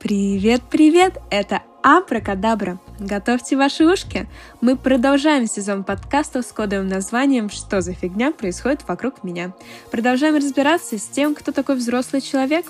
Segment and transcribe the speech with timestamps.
[0.00, 1.18] Привет-привет!
[1.30, 2.80] Это Абракадабра.
[2.98, 4.30] Готовьте ваши ушки.
[4.62, 9.52] Мы продолжаем сезон подкастов с кодовым названием «Что за фигня происходит вокруг меня?».
[9.90, 12.64] Продолжаем разбираться с тем, кто такой взрослый человек.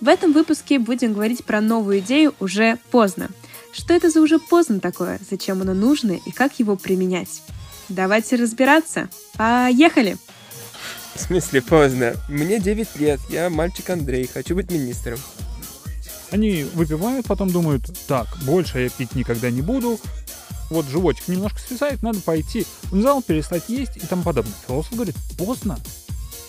[0.00, 3.28] В этом выпуске будем говорить про новую идею «Уже поздно».
[3.74, 7.42] Что это за «уже поздно» такое, зачем оно нужно и как его применять?
[7.90, 9.10] Давайте разбираться.
[9.34, 10.16] Поехали!
[11.14, 12.14] В смысле поздно?
[12.30, 15.18] Мне 9 лет, я мальчик Андрей, хочу быть министром.
[16.32, 20.00] Они выпивают, потом думают, так, больше я пить никогда не буду,
[20.70, 24.54] вот животик немножко свисает, надо пойти в зал, перестать есть и тому подобное.
[24.66, 25.78] Философ говорит, поздно,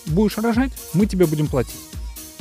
[0.06, 1.74] будешь рожать, мы тебе будем платить.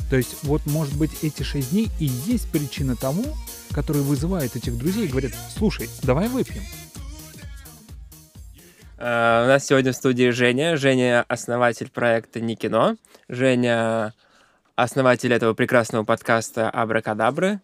[0.10, 3.26] То есть вот, может быть, эти шесть дней и есть причина тому,
[3.74, 6.64] который вызывает этих друзей и говорят, слушай, давай выпьем.
[8.98, 10.78] Uh, у нас сегодня в студии Женя.
[10.78, 12.96] Женя— основатель проекта «Не кино».
[13.28, 14.14] Женя
[14.76, 17.62] основатель этого прекрасного подкаста Абракадабры.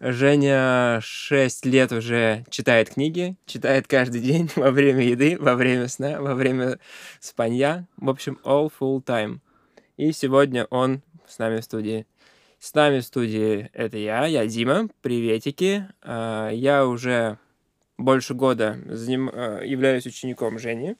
[0.00, 6.20] Женя 6 лет уже читает книги, читает каждый день во время еды, во время сна,
[6.20, 6.78] во время
[7.20, 7.86] спанья.
[7.96, 9.38] В общем, all full time.
[9.96, 12.06] И сегодня он с нами в студии.
[12.58, 15.88] С нами в студии это я, я Дима, приветики.
[16.02, 17.38] А, я уже
[17.98, 19.30] больше года заним...
[19.32, 20.96] А, являюсь учеником Жени,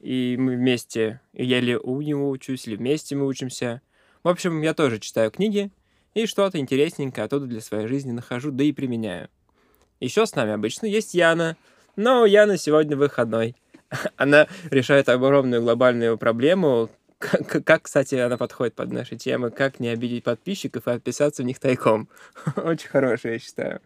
[0.00, 3.82] и мы вместе, я или у него учусь, или вместе мы учимся.
[4.22, 5.70] В общем, я тоже читаю книги
[6.14, 9.28] и что-то интересненькое оттуда для своей жизни нахожу, да и применяю.
[10.00, 11.56] Еще с нами обычно есть Яна,
[11.96, 13.54] но Яна сегодня выходной.
[14.16, 20.24] Она решает огромную глобальную проблему, как, кстати, она подходит под наши темы, как не обидеть
[20.24, 22.08] подписчиков и отписаться в них тайком.
[22.56, 23.80] Очень хорошая, я считаю.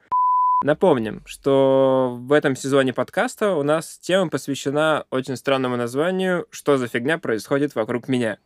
[0.62, 6.88] Напомним, что в этом сезоне подкаста у нас тема посвящена очень странному названию «Что за
[6.88, 8.38] фигня происходит вокруг меня?».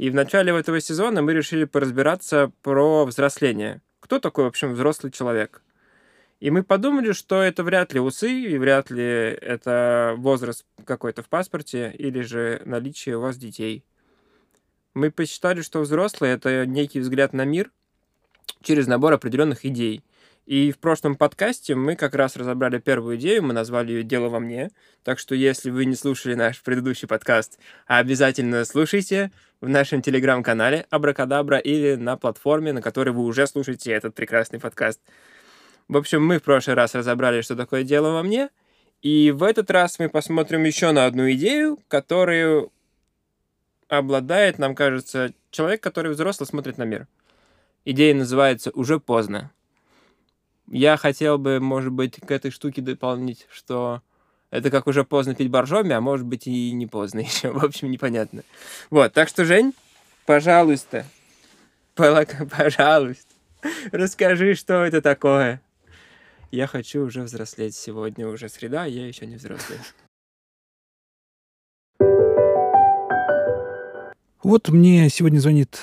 [0.00, 3.82] И в начале этого сезона мы решили поразбираться про взросление.
[4.00, 5.60] Кто такой, в общем, взрослый человек?
[6.40, 11.28] И мы подумали, что это вряд ли усы, и вряд ли это возраст какой-то в
[11.28, 13.84] паспорте, или же наличие у вас детей.
[14.94, 17.70] Мы посчитали, что взрослый— это некий взгляд на мир
[18.62, 20.02] через набор определенных идей.
[20.50, 24.40] И в прошлом подкасте мы как раз разобрали первую идею, мы назвали ее «Дело во
[24.40, 24.72] мне».
[25.04, 31.58] Так что если вы не слушали наш предыдущий подкаст, обязательно слушайте в нашем телеграм-канале Абракадабра
[31.58, 35.00] или на платформе, на которой вы уже слушаете этот прекрасный подкаст.
[35.86, 38.48] В общем, мы в прошлый раз разобрали, что такое дело во мне,
[39.02, 42.72] и в этот раз мы посмотрим еще на одну идею, которую
[43.86, 47.06] обладает, нам кажется, человек, который взрослый смотрит на мир.
[47.84, 49.52] Идея называется «Уже поздно».
[50.70, 54.02] Я хотел бы, может быть, к этой штуке дополнить, что
[54.50, 57.50] это как уже поздно пить боржоми, а может быть и не поздно еще.
[57.50, 58.44] В общем, непонятно.
[58.88, 59.74] Вот, так что, Жень,
[60.26, 61.04] пожалуйста,
[61.96, 63.34] пожалуйста,
[63.90, 65.60] расскажи, что это такое.
[66.52, 67.74] Я хочу уже взрослеть.
[67.74, 69.78] Сегодня уже среда, а я еще не взрослый.
[74.44, 75.80] Вот мне сегодня звонит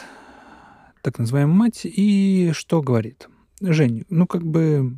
[1.01, 3.27] так называемая мать и что говорит?
[3.59, 4.97] Жень, ну как бы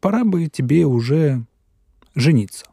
[0.00, 1.44] пора бы тебе уже
[2.14, 2.66] жениться.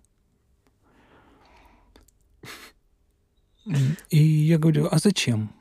[4.10, 5.52] И я говорю, а зачем?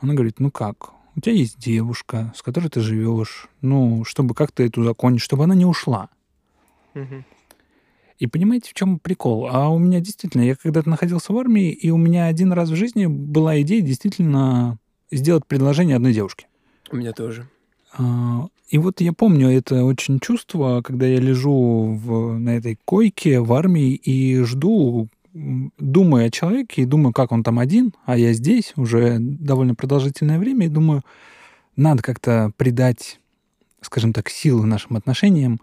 [0.00, 4.62] Она говорит, ну как, у тебя есть девушка, с которой ты живешь, ну, чтобы как-то
[4.62, 6.10] эту закончить, чтобы она не ушла.
[8.18, 9.48] И понимаете, в чем прикол?
[9.50, 12.74] А у меня действительно, я когда-то находился в армии, и у меня один раз в
[12.74, 14.78] жизни была идея действительно
[15.10, 16.46] сделать предложение одной девушке.
[16.90, 17.48] У меня тоже.
[17.98, 23.40] А, и вот я помню это очень чувство, когда я лежу в, на этой койке
[23.40, 28.32] в армии и жду, думаю о человеке и думаю, как он там один, а я
[28.32, 31.02] здесь уже довольно продолжительное время, и думаю,
[31.76, 33.20] надо как-то придать,
[33.82, 35.60] скажем так, силы нашим отношениям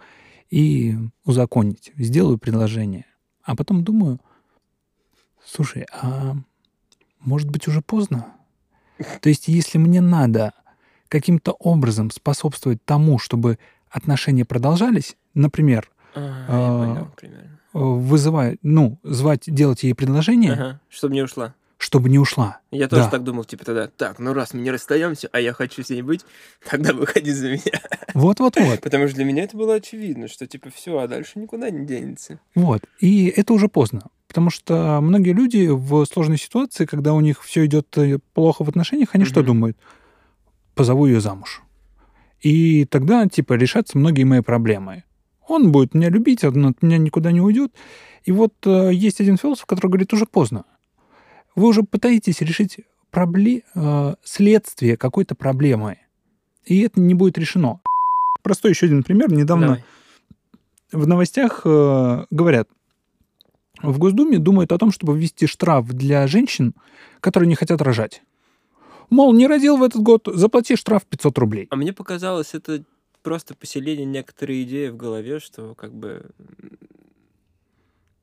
[0.50, 0.96] и
[1.26, 1.92] узаконить.
[1.98, 3.06] Сделаю предложение.
[3.44, 4.20] А потом думаю,
[5.44, 6.36] слушай, а
[7.20, 8.28] может быть уже поздно?
[9.22, 10.54] То есть, если мне надо
[11.14, 13.60] каким-то образом способствовать тому, чтобы
[13.92, 21.22] отношения продолжались, например, ага, э, понял, вызывать, ну, звать, делать ей предложение, ага, чтобы не
[21.22, 22.60] ушла чтобы не ушла.
[22.72, 23.10] Я тоже да.
[23.10, 26.02] так думал, типа тогда, так, ну раз мы не расстаемся, а я хочу с ней
[26.02, 26.22] быть,
[26.70, 27.82] тогда выходи за меня.
[28.14, 28.80] Вот-вот-вот.
[28.82, 32.40] Потому что для меня это было очевидно, что типа все, а дальше никуда не денется.
[32.56, 32.84] Вот.
[33.00, 34.04] И это уже поздно.
[34.30, 38.70] Потому что многие люди в сложной ситуации, когда у них все идет э, плохо в
[38.70, 39.28] отношениях, они mm-hmm.
[39.28, 39.78] что думают?
[40.76, 41.62] Позову ее замуж.
[42.42, 45.04] И тогда, типа, решатся многие мои проблемы.
[45.48, 47.74] Он будет меня любить, он от меня никуда не уйдет.
[48.24, 50.66] И вот э, есть один философ, который говорит, уже поздно
[51.56, 52.80] вы уже пытаетесь решить
[53.12, 53.64] пробле...
[53.76, 55.98] э, следствие какой-то проблемы,
[56.66, 57.80] и это не будет решено.
[58.42, 59.32] простой еще один пример.
[59.32, 59.84] Недавно Давай.
[60.92, 62.70] в новостях э, говорят,
[63.82, 66.74] в Госдуме думают о том, чтобы ввести штраф для женщин,
[67.20, 68.24] которые не хотят рожать.
[69.14, 71.68] Мол, не родил в этот год, заплати штраф 500 рублей.
[71.70, 72.84] А мне показалось, это
[73.22, 76.32] просто поселение некоторой идеи в голове, что как бы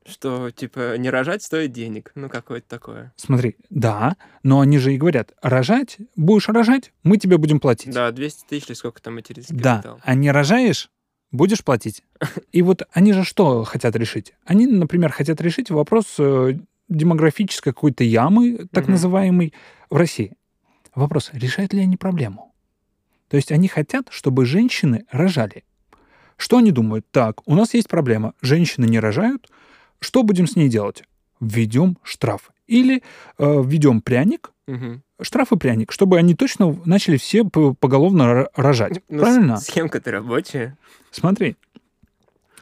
[0.05, 2.11] что, типа, не рожать стоит денег.
[2.17, 3.13] Ну, какое-то такое.
[3.15, 7.95] Смотри, да, но они же и говорят, рожать, будешь рожать, мы тебе будем платить.
[7.95, 10.01] Да, 200 тысяч или сколько там материнский Да, капитал.
[10.03, 10.91] а не рожаешь,
[11.31, 12.03] будешь платить.
[12.51, 14.35] И вот они же что хотят решить?
[14.45, 16.59] Они, например, хотят решить вопрос э,
[16.89, 19.55] демографической какой-то ямы, так называемой,
[19.89, 20.33] в России.
[20.95, 22.53] Вопрос, решают ли они проблему?
[23.29, 25.65] То есть они хотят, чтобы женщины рожали.
[26.37, 27.07] Что они думают?
[27.11, 29.49] Так, у нас есть проблема, женщины не рожают,
[30.01, 31.05] что будем с ней делать?
[31.41, 32.51] Введем штраф.
[32.67, 33.03] Или
[33.39, 35.03] э, введем пряник, Мгм.
[35.21, 39.01] штраф и пряник, чтобы они точно начали все поголовно рожать.
[39.09, 39.57] Ну, с- Правильно?
[39.59, 40.77] Схемка-то рабочая.
[41.11, 41.57] Смотри,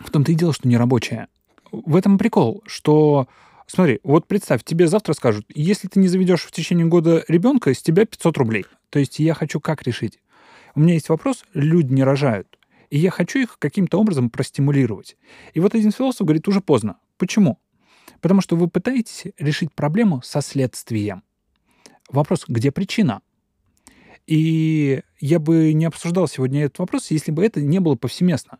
[0.00, 1.28] в том-то и дело, что не рабочая.
[1.70, 3.28] В этом прикол, что,
[3.68, 7.82] смотри, вот представь, тебе завтра скажут, если ты не заведешь в течение года ребенка, с
[7.82, 8.64] тебя 500 рублей.
[8.90, 10.18] То есть я хочу как решить?
[10.74, 12.58] У меня есть вопрос, люди не рожают,
[12.90, 15.16] и я хочу их каким-то образом простимулировать.
[15.54, 16.98] И вот один философ говорит, уже поздно.
[17.16, 17.58] Почему?
[18.20, 21.22] Потому что вы пытаетесь решить проблему со следствием.
[22.10, 23.20] Вопрос, где причина?
[24.26, 28.58] И я бы не обсуждал сегодня этот вопрос, если бы это не было повсеместно.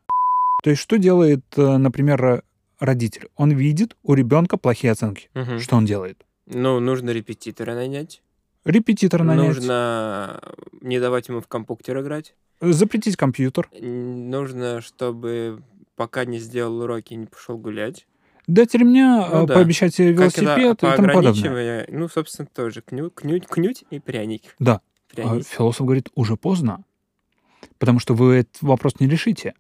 [0.63, 2.43] То есть что делает, э, например,
[2.79, 3.29] родитель?
[3.37, 5.29] Он видит у ребенка плохие оценки.
[5.35, 5.59] Мгм.
[5.61, 6.25] Что он делает?
[6.47, 8.23] Ну, нужно репетитора нанять.
[8.65, 10.41] Репетитор нанять, Нужно
[10.81, 12.35] не давать ему в компьютер играть.
[12.61, 15.63] запретить компьютер, Нужно, чтобы
[15.97, 18.07] пока не сделал уроки, не пошел гулять.
[18.47, 19.55] дать ремня, Ну э, да.
[19.55, 21.87] пообещать велосипед и тому подобное.
[21.91, 24.43] ну, собственно, тоже кню, кнють, кнють и пряник.
[24.59, 24.81] Да.
[25.13, 25.47] А Пряник.
[25.47, 26.85] философ говорит, уже поздно,
[27.79, 29.55] потому что вы этот вопрос не решите.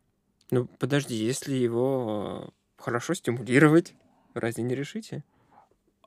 [0.50, 3.95] Ну, подожди, если его э, хорошо стимулировать,
[4.35, 5.25] разве не решите?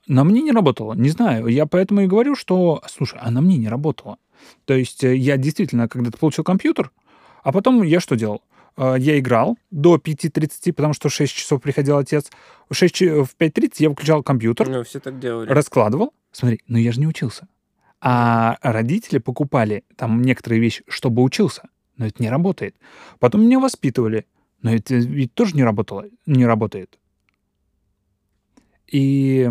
[0.07, 1.47] На мне не работало, не знаю.
[1.47, 4.17] Я поэтому и говорю, что, слушай, а на мне не работало.
[4.65, 6.91] То есть э, я действительно когда-то получил компьютер,
[7.43, 8.41] а потом я что делал?
[8.77, 12.31] Э, Я играл до 5.30, потому что в 6 часов приходил отец.
[12.69, 15.49] В, 6, ч- в 5.30 я выключал компьютер, Ну, все так делали.
[15.49, 16.13] раскладывал.
[16.31, 17.47] Смотри, но я же не учился.
[18.01, 21.63] А родители покупали там некоторые вещи, чтобы учился.
[21.97, 22.75] Но это не работает.
[23.19, 24.25] Потом меня воспитывали.
[24.61, 26.99] Но это ведь тоже не работало, не работает.
[28.87, 29.49] И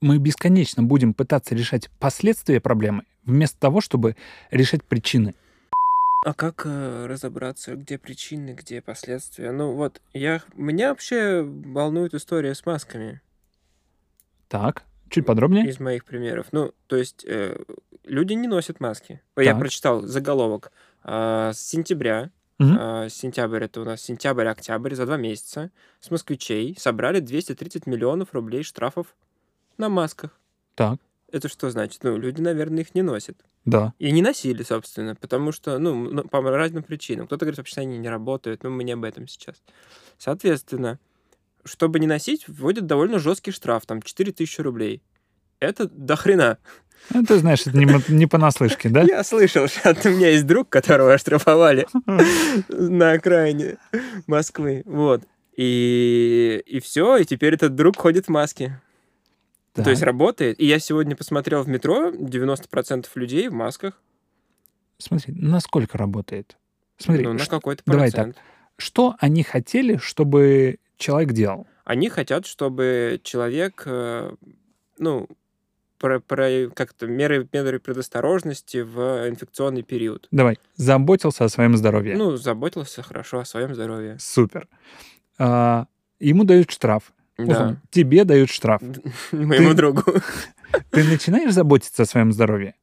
[0.00, 4.16] мы бесконечно будем пытаться решать последствия проблемы, вместо того, чтобы
[4.50, 5.34] решать причины.
[6.24, 9.52] А как э, разобраться, где причины, где последствия?
[9.52, 13.22] Ну, вот, я, меня вообще волнует история с масками
[14.48, 15.66] Так, чуть подробнее.
[15.68, 16.48] из моих примеров.
[16.52, 17.62] Ну, то есть, э,
[18.04, 19.22] люди не носят маски.
[19.36, 19.60] Я Так.
[19.60, 20.72] прочитал заголовок.
[21.02, 22.30] А, с сентября.
[22.58, 25.70] А, Сентябрь это у нас сентябрь-октябрь за два месяца
[26.00, 29.06] с москвичей собрали 230 миллионов рублей штрафов
[29.78, 30.38] на масках.
[30.74, 30.98] Так,
[31.32, 32.02] Это что значит?
[32.04, 33.38] Ну, люди, наверное, их не носят.
[33.64, 33.94] да.
[33.98, 37.26] И не носили, собственно, потому что, ну, ну, по разным причинам.
[37.26, 39.62] Кто-то говорит, вообще они не работают, но мы не об этом сейчас.
[40.18, 40.98] Соответственно,
[41.64, 45.02] чтобы не носить, вводят довольно жесткий штраф, там 4000 рублей.
[45.60, 46.58] Это до хрена.
[47.12, 49.02] Ну, ты знаешь, это не, не понаслышке, да?
[49.02, 51.86] Я слышал, что у меня есть друг, которого оштрафовали
[52.68, 53.78] на окраине
[54.26, 54.82] Москвы.
[54.84, 55.22] Вот.
[55.56, 58.80] И, и все, и теперь этот друг ходит в маске.
[59.72, 59.84] Так.
[59.84, 60.60] То есть работает.
[60.60, 64.00] И я сегодня посмотрел в метро, 90% людей в масках.
[64.98, 66.56] Смотри, насколько работает.
[66.98, 68.36] Смотри, ну, на ш- какой-то давай процент.
[68.76, 71.66] что они хотели, чтобы человек делал?
[71.84, 74.32] Они хотят, чтобы человек, э,
[74.98, 75.28] ну,
[76.00, 80.26] про, про как-то меры, меры предосторожности в инфекционный период.
[80.30, 82.16] Давай, заботился о своем здоровье.
[82.16, 84.16] Ну, заботился хорошо о своем здоровье.
[84.18, 84.66] Супер.
[85.38, 85.86] А,
[86.18, 87.12] ему дают штраф.
[87.38, 87.44] Да.
[87.44, 88.80] Условно, Тебе дают штраф.
[89.32, 90.02] Моему Ты- другу.
[90.90, 92.74] Ты начинаешь заботиться о своем здоровье?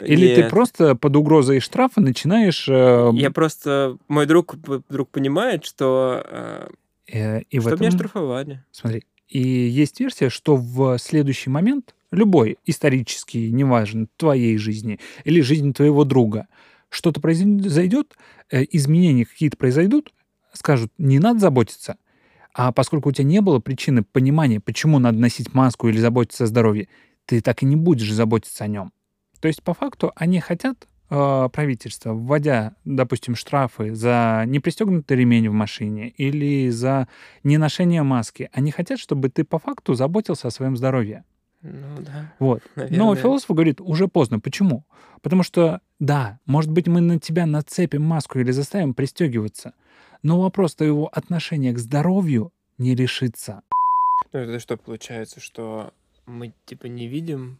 [0.00, 0.50] Или ты Нет.
[0.50, 2.68] просто под угрозой штрафа начинаешь...
[2.68, 3.96] э, Я просто...
[4.08, 6.20] Мой друг вдруг понимает, что...
[6.26, 6.68] э,
[7.12, 7.80] э, и в что этом...
[7.86, 8.64] меня штрафовали.
[8.72, 15.72] Смотри, и есть версия, что в следующий момент, любой исторический, неважно, твоей жизни или жизни
[15.72, 16.46] твоего друга,
[16.88, 18.16] что-то произойдет,
[18.50, 20.14] э, изменения какие-то произойдут,
[20.52, 21.96] скажут, не надо заботиться,
[22.54, 26.46] а поскольку у тебя не было причины понимания, почему надо носить маску или заботиться о
[26.46, 26.88] здоровье,
[27.26, 28.92] ты так и не будешь заботиться о нем.
[29.40, 35.52] То есть, по факту, они хотят, э, правительство, вводя, допустим, штрафы за непристегнутый ремень в
[35.52, 37.08] машине или за
[37.42, 41.24] неношение маски, они хотят, чтобы ты по факту заботился о своем здоровье.
[41.64, 42.34] Ну да.
[42.38, 42.62] Вот.
[42.76, 42.98] Наверное.
[42.98, 44.38] Но философ говорит, уже поздно.
[44.38, 44.84] Почему?
[45.22, 49.72] Потому что, да, может быть, мы на тебя нацепим маску или заставим пристегиваться,
[50.22, 53.62] но вопрос твоего отношения к здоровью не решится.
[54.32, 55.94] Ну, это что получается, что
[56.26, 57.58] мы типа не видим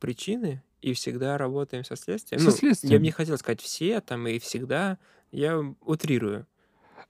[0.00, 2.40] причины и всегда работаем со следствием?
[2.40, 2.98] Со Ну, я следствием.
[3.00, 4.98] бы не хотел сказать все там и всегда,
[5.32, 6.46] я утрирую.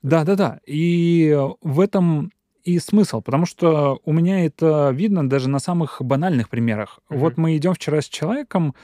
[0.02, 0.60] Да-да-да.
[0.66, 2.32] И в этом
[2.64, 7.00] и смысл, потому что у меня это видно даже на самых банальных примерах.
[7.08, 7.20] Мгм.
[7.20, 8.74] Вот мы идем вчера с человеком,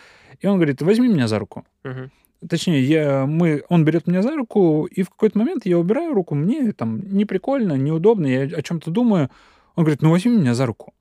[0.40, 1.64] и он говорит, возьми меня за руку.
[1.84, 2.10] Мгм.
[2.48, 6.34] Точнее, я, мы, он берет меня за руку, и в какой-то момент я убираю руку,
[6.34, 9.30] мне там не прикольно, неудобно, я о чем-то думаю.
[9.74, 10.92] Он говорит, ну возьми меня за руку.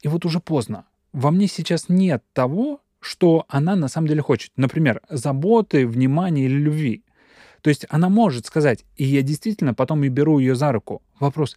[0.00, 0.84] И вот уже поздно.
[1.12, 4.50] Во мне сейчас нет того, что она на самом деле хочет.
[4.56, 7.04] Например, заботы, внимания или любви.
[7.62, 11.02] То есть она может сказать, и я действительно потом и беру ее за руку.
[11.18, 11.56] Вопрос,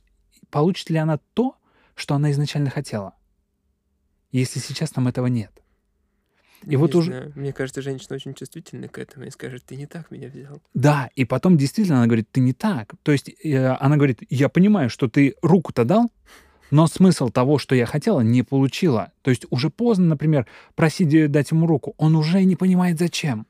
[0.51, 1.55] получит ли она то,
[1.96, 3.13] что она изначально хотела?
[4.31, 5.51] Если сейчас там этого нет.
[6.63, 9.75] И вот Не уже- знаю, Мне кажется, женщина очень чувствительна к этому и скажет, ты
[9.75, 10.62] не так меня взял.
[10.75, 12.93] Да, и потом действительно она говорит, ты не так.
[13.01, 16.12] То есть э, она говорит, я понимаю, что ты руку-то дал,
[16.70, 19.12] но смысл того, что я хотела, не получила.
[19.24, 21.96] То есть уже поздно, например, просить дать ему руку.
[21.98, 23.48] Он уже не понимает, зачем.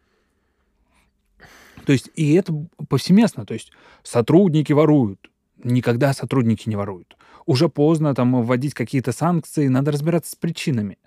[1.85, 2.53] То есть и это
[2.87, 3.45] повсеместно.
[3.45, 3.71] То есть
[4.03, 5.29] сотрудники воруют.
[5.63, 7.17] Никогда сотрудники не воруют.
[7.45, 10.97] Уже поздно там вводить какие-то санкции, надо разбираться с причинами.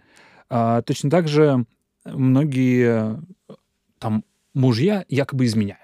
[0.49, 1.65] А, точно так же
[2.05, 3.55] многие э,
[3.99, 5.81] там мужья якобы изменяют.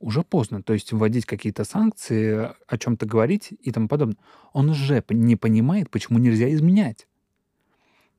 [0.00, 4.16] Уже поздно, то есть вводить какие-то санкции, о чем-то говорить и тому подобное.
[4.52, 7.06] Он уже не понимает, почему нельзя изменять.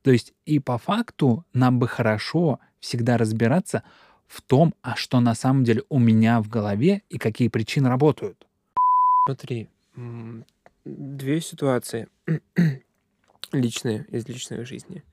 [0.02, 3.82] То есть и по факту нам бы хорошо всегда разбираться
[4.26, 8.43] в том, а что на самом деле у меня в голове и какие причины работают.
[9.24, 9.68] Смотри,
[10.84, 12.08] две ситуации
[13.52, 15.04] личные из личной жизни.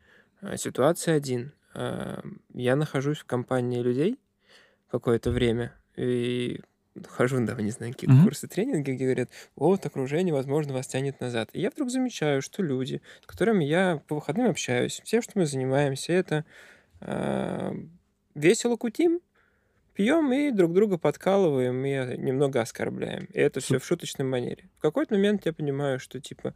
[0.41, 1.53] А, Ситуация один.
[1.73, 4.19] А, Я нахожусь в компании людей
[4.89, 6.61] какое-то время и
[7.07, 8.23] хожу, да, не знаю, какие Мгм.
[8.23, 11.49] курсы тренинги, где говорят, вот, окружение, возможно, вас тянет назад.
[11.53, 15.45] И я вдруг замечаю, что люди, с которыми я по выходным общаюсь, все, что мы
[15.45, 16.45] занимаемся, это
[17.01, 17.73] а,
[18.35, 19.21] весело кутим,
[19.93, 23.25] пьем и друг друга подкалываем и немного оскорбляем.
[23.25, 24.69] И это все Суп- в шуточной манере.
[24.77, 26.53] В какой-то момент я понимаю, что типа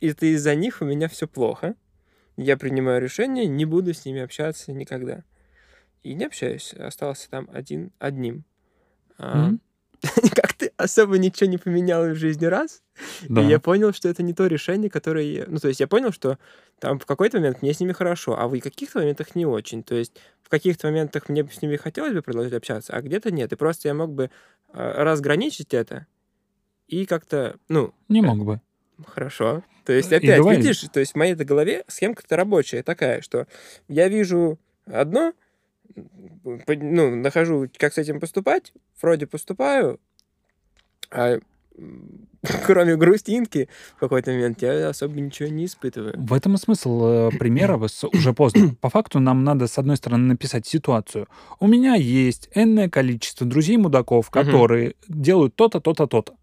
[0.00, 1.74] это из-за них у меня все плохо.
[2.36, 5.24] Я принимаю решение, не буду с ними общаться никогда.
[6.02, 8.44] И не общаюсь, остался там один, одним.
[9.18, 9.60] А, Мгм.
[10.34, 12.82] Как-то особо ничего не поменялось в жизни раз.
[13.28, 13.42] Да.
[13.42, 15.44] И я понял, что это не то решение, которое...
[15.46, 16.38] Ну, то есть я понял, что
[16.78, 19.82] там в какой-то момент мне с ними хорошо, а в каких-то моментах не очень.
[19.82, 23.52] То есть в каких-то моментах мне с ними хотелось бы продолжать общаться, а где-то нет.
[23.52, 24.30] И просто я мог бы
[24.72, 26.06] а, разграничить это
[26.88, 28.60] и как-то, ну, Не э, мог бы.
[29.06, 29.62] Хорошо.
[29.84, 33.46] То есть, опять, видишь, то есть в моей голове схемка-то рабочая такая, что
[33.88, 35.32] я вижу одно,
[35.94, 40.00] ну, нахожу, как с этим поступать, вроде поступаю,
[41.10, 41.38] а
[42.64, 46.14] кроме грустинки в какой-то момент я особо ничего не испытываю.
[46.16, 48.74] В этом и смысл э, примера уже поздно.
[48.80, 51.28] По факту нам надо, с одной стороны, написать ситуацию.
[51.60, 56.34] У меня есть энное количество друзей-мудаков, которые делают то-то, то-то, то-то.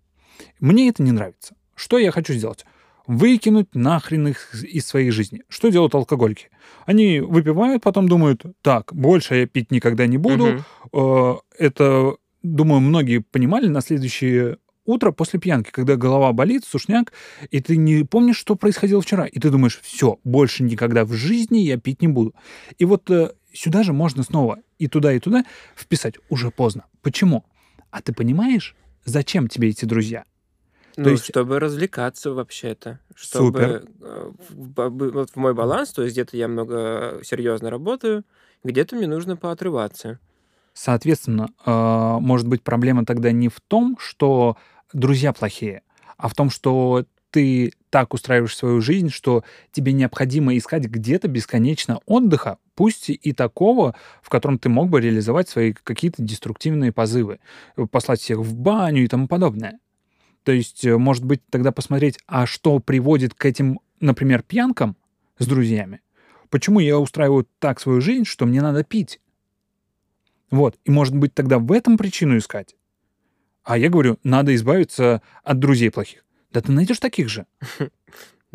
[0.60, 1.56] Мне это не нравится.
[1.76, 2.66] Что я хочу сделать?
[3.06, 5.44] Выкинуть нахрен их из своей жизни.
[5.50, 6.50] Что делают алкоголики?
[6.86, 10.64] Они выпивают, потом думают, так, больше я пить никогда не буду.
[10.94, 17.14] Э, Это, думаю, многие понимали на следующее утро после пьянки, когда голова болит, сушняк,
[17.50, 19.26] и ты не помнишь, что происходило вчера.
[19.26, 22.36] И ты думаешь, все, больше никогда в жизни я пить не буду.
[22.78, 25.46] И вот э, сюда же можно снова и туда, и туда
[25.76, 26.16] вписать.
[26.30, 26.86] Уже поздно.
[27.02, 27.46] Почему?
[27.92, 30.26] А ты понимаешь, зачем тебе эти друзья?
[30.96, 33.00] Ну, есть- чтобы развлекаться вообще-то.
[33.16, 33.86] Чтобы Супер.
[34.02, 38.26] э, вот в мой баланс, то есть где-то я много серьезно работаю,
[38.64, 40.20] где-то мне нужно поотрываться.
[40.74, 44.58] Соответственно, э, может быть, проблема тогда не в том, что
[44.92, 45.84] друзья плохие,
[46.18, 52.00] а в том, что ты так устраиваешь свою жизнь, что тебе необходимо искать где-то бесконечно
[52.06, 57.40] отдыха, пусть и такого, в котором ты мог бы реализовать свои какие-то деструктивные позывы,
[57.76, 59.80] э, послать всех в баню и тому подобное.
[60.44, 64.96] То есть, э, может быть, тогда посмотреть, а что приводит к этим, например, пьянкам
[65.40, 66.02] с друзьями?
[66.50, 69.20] Почему я устраиваю так свою жизнь, что мне надо пить?
[70.54, 70.78] Вот.
[70.86, 72.76] И, может быть, тогда в этом причину искать.
[73.64, 76.24] А я говорю, надо избавиться от друзей плохих.
[76.52, 77.48] Да ты найдешь таких же.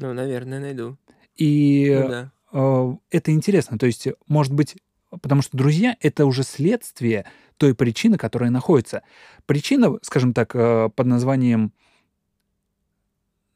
[0.00, 0.96] Ну, наверное, найду.
[1.34, 2.32] И Ну да.
[2.52, 3.80] э, это интересно.
[3.80, 4.76] То есть, может быть,
[5.10, 7.24] потому что друзья— это уже следствие
[7.56, 9.02] той причины, которая находится.
[9.44, 11.72] Причина, скажем так, э, под названием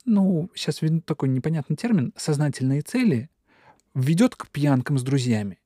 [0.05, 3.31] ну, сейчас введу такой непонятный термин, сознательные цели,
[3.95, 5.61] ведет к пьянкам с друзьями.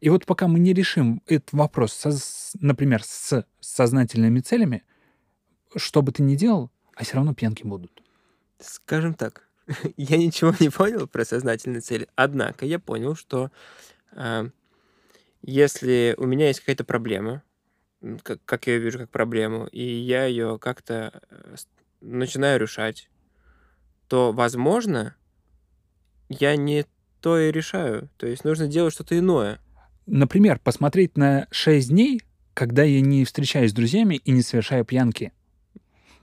[0.00, 2.10] И вот пока мы не решим этот вопрос, со,
[2.60, 4.84] например, с сознательными целями,
[5.76, 8.02] что бы ты ни делал, а все равно пьянки будут.
[8.60, 9.48] Скажем так,
[9.96, 12.08] я ничего не понял про сознательные цели.
[12.14, 13.50] Однако я понял, что
[14.12, 14.48] э,
[15.42, 17.42] если у меня есть какая-то проблема,
[18.22, 21.56] как, как я ее вижу как проблему, и я ее как-то э,
[22.00, 23.10] начинаю решать,
[24.08, 25.16] то, возможно,
[26.28, 26.86] я не
[27.20, 28.08] то и решаю.
[28.16, 29.60] То есть нужно делать что-то иное.
[30.08, 32.22] Например, посмотреть на 6 дней,
[32.54, 35.32] когда я не встречаюсь с друзьями и не совершаю пьянки.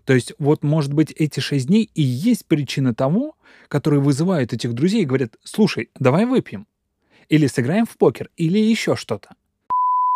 [0.06, 3.36] То есть вот, может быть, эти 6 дней и есть причина того,
[3.68, 6.68] которые вызывают этих друзей и говорят, слушай, давай выпьем.
[7.30, 9.36] Или сыграем в покер, или еще что-то.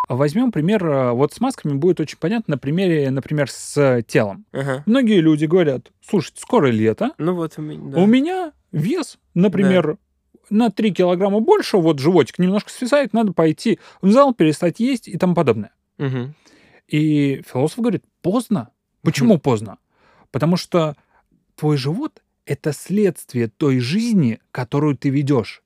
[0.08, 4.46] Возьмем пример, э, вот с масками будет очень понятно на примере, например, с телом.
[4.52, 4.84] Ага.
[4.88, 7.92] Многие люди говорят, слушайте, скоро лето, Ну вот у меня...
[7.92, 8.02] да.
[8.02, 9.98] у меня вес, например,
[10.50, 15.18] на 3 килограмма больше, вот животик немножко свисает, надо пойти в зал, перестать есть и
[15.18, 15.72] тому подобное.
[15.98, 16.36] Мгм.
[16.88, 18.70] И философ говорит, поздно.
[19.02, 19.78] Почему поздно?
[20.32, 20.96] Потому что
[21.56, 25.64] твой живот— это следствие той жизни, которую ты ведешь.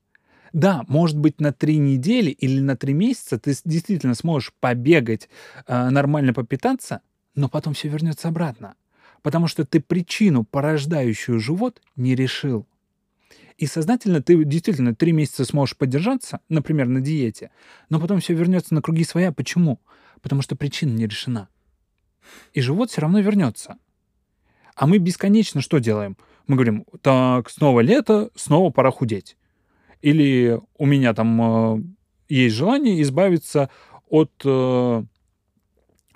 [0.52, 5.28] Да, может быть, на три недели или на три месяца ты действительно сможешь побегать,
[5.66, 7.00] э, нормально попитаться,
[7.34, 8.76] но потом все вернется обратно.
[9.22, 12.66] Потому что ты причину, порождающую живот, не решил.
[13.56, 17.50] И сознательно ты действительно три месяца сможешь поддержаться, например, на диете,
[17.88, 19.32] но потом все вернется на круги своя.
[19.32, 19.80] Почему?
[20.22, 21.48] Потому что причина не решена.
[22.52, 23.76] И живот все равно вернется.
[24.74, 26.16] А мы бесконечно что делаем?
[26.46, 29.36] Мы говорим, так, снова лето, снова пора худеть.
[30.02, 31.82] Или у меня там э,
[32.28, 33.70] есть желание избавиться
[34.08, 35.04] от э,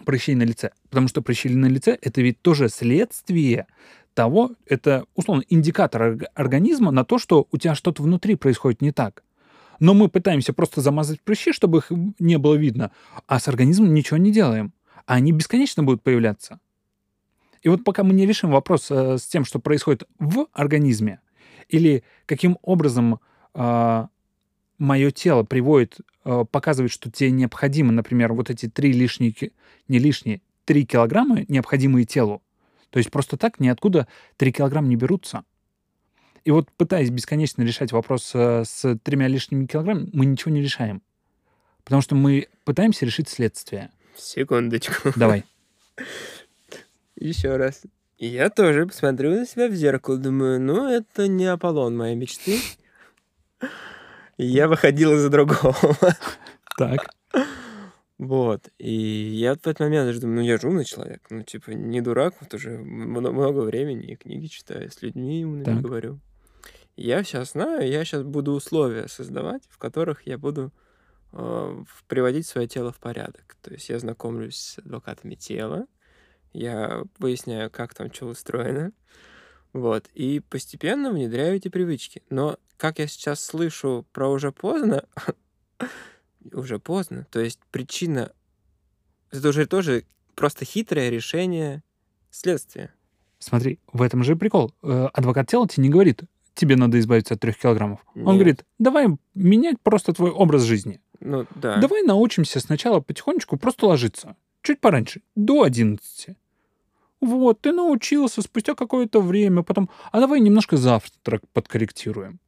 [0.05, 0.73] прыщей на лице.
[0.91, 3.67] Потому что прыщи на лице— это ведь тоже следствие
[4.19, 8.91] того, это, условно, индикатор орг- организма на то, что у тебя что-то внутри происходит не
[8.91, 9.23] так.
[9.79, 12.91] Но мы пытаемся просто замазать прыщи, чтобы их не было видно,
[13.29, 14.73] а с организмом ничего не делаем.
[15.07, 16.59] А они бесконечно будут появляться.
[17.63, 21.21] И вот пока мы не решим вопрос э, с тем, что происходит в организме,
[21.69, 23.21] или каким образом
[24.79, 29.33] мое тело приводит, э, показывает, что тебе необходимо, например, вот эти три лишние,
[29.87, 32.43] не лишние, три килограмма, необходимые телу.
[32.91, 35.45] То есть просто так ниоткуда три килограмма не берутся.
[36.45, 41.03] И вот пытаясь бесконечно решать вопрос э, с тремя лишними килограммами, мы ничего не решаем.
[41.85, 43.91] Потому что мы пытаемся решить следствие.
[44.17, 45.13] Секундочку.
[45.17, 45.45] Давай.
[47.17, 47.83] Еще раз.
[48.19, 52.59] Я тоже посмотрю на себя в зеркало, думаю, ну, это не Аполлон моей мечты.
[54.39, 55.97] Я выходила за другого.
[56.77, 57.11] Так.
[58.19, 58.69] Вот.
[58.79, 61.23] И я в этот момент даже думаю, ну, я же умный человек.
[61.31, 65.81] Ну, типа, не дурак, вот уже мно- много времени книги читаю, с людьми умными Так.
[65.81, 66.19] говорю.
[66.97, 70.73] Я сейчас знаю, я сейчас буду условия создавать, в которых я буду
[71.33, 73.57] э, приводить свое тело в порядок.
[73.63, 75.87] То есть я знакомлюсь с адвокатами тела,
[76.53, 78.93] я выясняю, как там что устроено,
[79.73, 82.23] вот, и постепенно внедряю эти привычки.
[82.31, 85.05] Но как я сейчас слышу про уже поздно,
[86.53, 87.27] уже поздно.
[87.31, 88.33] То есть причина...
[89.31, 91.83] Это уже тоже просто хитрое решение
[92.31, 92.95] следствия.
[93.39, 94.73] Смотри, в этом же прикол.
[94.83, 96.23] Э, Адвокат тела тебе не говорит,
[96.55, 98.01] тебе надо избавиться от трех килограммов.
[98.15, 98.35] Он Нет.
[98.35, 101.01] говорит, давай менять просто твой образ жизни.
[101.21, 101.79] Ну, да.
[101.79, 104.37] Давай научимся сначала потихонечку просто ложиться.
[104.63, 106.37] Чуть пораньше, до 11.
[107.21, 112.39] Вот, ты научился спустя какое-то время, потом, а давай немножко завтрак подкорректируем.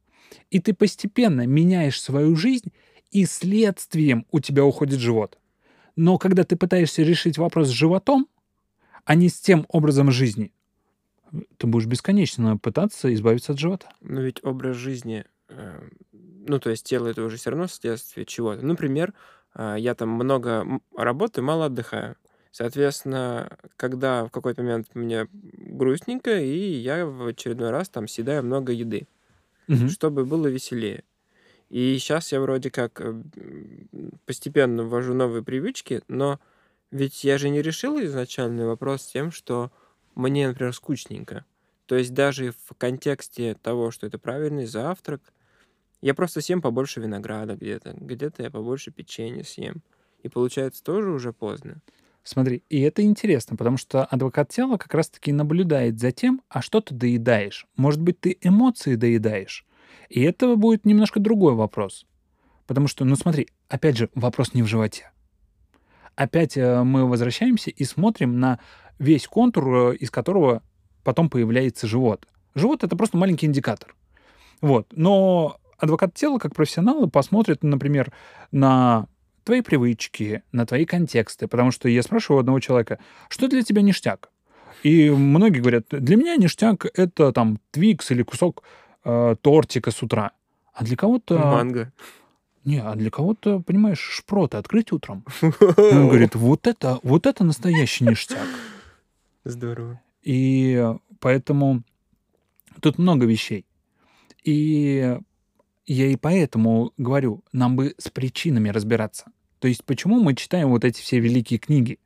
[0.49, 2.71] И ты постепенно меняешь свою жизнь,
[3.11, 5.37] и следствием у тебя уходит живот.
[5.95, 8.27] Но когда ты пытаешься решить вопрос с животом,
[9.05, 10.51] а не с тем образом жизни,
[11.57, 13.89] ты будешь бесконечно пытаться избавиться от живота.
[14.01, 18.65] Но ведь образ жизни, э, ну, то есть тело это уже все равно следствие чего-то.
[18.65, 19.13] Например,
[19.53, 22.15] а, я там много работаю, мало отдыхаю.
[22.51, 28.73] Соответственно, когда в какой-то момент мне грустненько, и я в очередной раз там съедаю много
[28.73, 29.07] еды,
[29.67, 29.89] Мгм.
[29.89, 31.03] чтобы было веселее.
[31.71, 36.37] И сейчас я вроде как э, м, постепенно ввожу новые привычки, но
[36.91, 39.71] ведь я же не решил изначальный вопрос тем, что
[40.13, 41.45] мне, например, скучненько.
[41.85, 45.21] То есть даже в контексте того, что это правильный завтрак,
[46.01, 49.81] я просто съем побольше винограда где-то, где-то я побольше печенья съем.
[50.23, 51.81] И получается тоже уже поздно.
[52.23, 56.81] Смотри, и это интересно, потому что адвокат тела как раз-таки наблюдает за тем, а что
[56.81, 57.65] ты доедаешь.
[57.77, 59.65] Может быть, ты эмоции доедаешь.
[60.09, 62.05] И это будет немножко другой вопрос.
[62.67, 65.11] Потому что, ну смотри, опять же, вопрос не в животе.
[66.15, 68.59] Опять э, мы возвращаемся и смотрим на
[68.99, 70.61] весь контур, э, из которого
[71.03, 72.27] потом появляется живот.
[72.55, 73.95] Живот— это просто маленький индикатор.
[74.61, 74.87] Вот.
[74.91, 78.13] Но адвокат тела, как профессионалы, посмотрят, например,
[78.51, 79.07] на
[79.43, 81.47] твои привычки, на твои контексты.
[81.47, 84.29] Потому что я спрашиваю у одного человека, что для тебя ништяк?
[84.83, 88.63] И многие говорят, для меня ништяк— это там твикс или кусок
[89.03, 90.31] э, тортика с утра.
[90.73, 91.37] А для кого-то...
[91.37, 91.91] Манго.
[92.63, 95.25] Не, а для кого-то, понимаешь, шпроты открыть утром.
[95.41, 98.47] Он говорит, вот это, вот это настоящий ништяк.
[99.43, 99.99] Здорово.
[100.21, 101.81] И поэтому
[102.79, 103.65] тут много вещей.
[104.43, 105.17] И
[105.87, 109.31] я и поэтому говорю, нам бы с причинами разбираться.
[109.59, 111.99] То есть почему мы читаем вот эти все великие книги?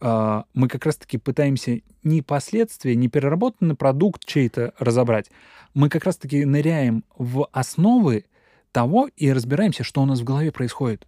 [0.00, 5.30] А, мы как раз-таки пытаемся не последствия, не переработанный продукт чей-то разобрать.
[5.74, 8.24] Мы как раз-таки ныряем в основы
[8.72, 11.06] того и разбираемся, что у нас в голове происходит.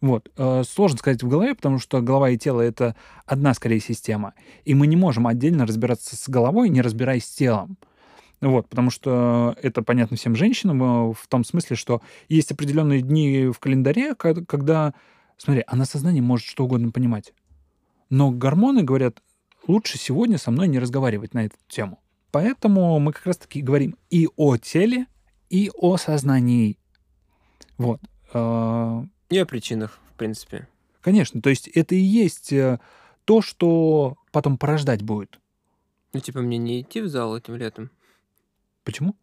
[0.00, 0.30] Вот.
[0.36, 4.34] Э, сложно сказать в голове, потому что голова и тело— это одна, скорее, система.
[4.64, 7.76] И мы не можем отдельно разбираться с головой, не разбираясь с телом.
[8.40, 13.48] Вот, потому что это понятно всем женщинам э, в том смысле, что есть определенные дни
[13.52, 14.94] в календаре, когда,
[15.36, 17.34] смотри, она сознание может что угодно понимать.
[18.10, 19.22] Но гормоны говорят,
[19.66, 22.00] лучше сегодня со мной не разговаривать на эту тему.
[22.32, 25.06] Поэтому мы как раз-таки говорим и о теле,
[25.48, 26.78] и о сознании.
[27.78, 28.00] Вот.
[28.32, 30.68] Э, И о причинах, в принципе.
[31.00, 32.78] Конечно, то есть это и есть э,
[33.24, 35.38] то, что потом порождать будет.
[36.12, 37.90] Ну, типа, мне не идти в зал этим летом?
[38.84, 39.14] Почему?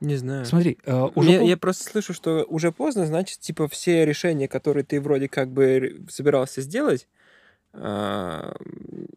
[0.00, 0.46] Не знаю.
[0.46, 4.46] Смотри, э, уже я, пол- я просто слышу, что уже поздно, значит, типа, все решения,
[4.48, 7.08] которые ты вроде как бы собирался сделать,
[7.80, 8.54] а,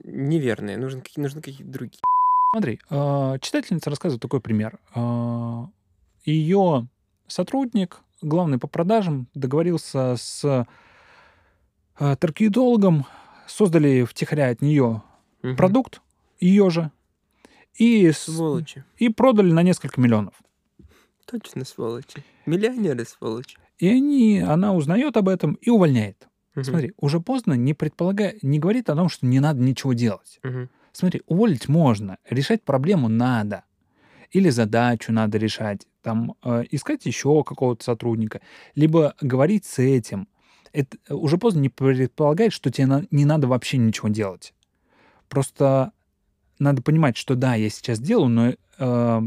[0.04, 0.78] неверные.
[0.78, 2.00] Нужны, нужны какие-то другие.
[2.54, 4.80] смотри, э, читательница рассказывает такой пример.
[4.96, 5.66] Э,
[6.26, 6.88] Ее
[7.28, 10.66] сотрудник, главный по продажам, договорился с
[11.98, 13.06] э, таргетологом,
[13.48, 15.02] создали втихаря от нее
[15.44, 15.56] Мгм.
[15.56, 16.02] продукт,
[16.40, 16.92] ее же,
[17.76, 18.84] и, Сволочи.
[18.98, 20.36] и продали на несколько миллионов.
[21.26, 22.24] Точно сволочи.
[22.46, 23.58] Миллионеры сволочи.
[23.80, 26.28] И они, она узнает об этом и увольняет.
[26.56, 26.64] Мгм.
[26.66, 30.40] Смотри, уже поздно не предполагая, не говорит о том, что не надо ничего делать.
[30.44, 30.70] Мгм.
[30.92, 33.64] Смотри, уволить можно, решать проблему надо.
[34.32, 38.42] Или задачу надо решать, там, э, искать еще какого-то сотрудника,
[38.76, 40.28] либо говорить с этим.
[40.74, 44.54] Это э, уже поздно не предполагает, что тебе на- не надо вообще ничего делать.
[45.30, 45.92] Просто
[46.60, 49.22] надо понимать, что да, я сейчас делаю, но э,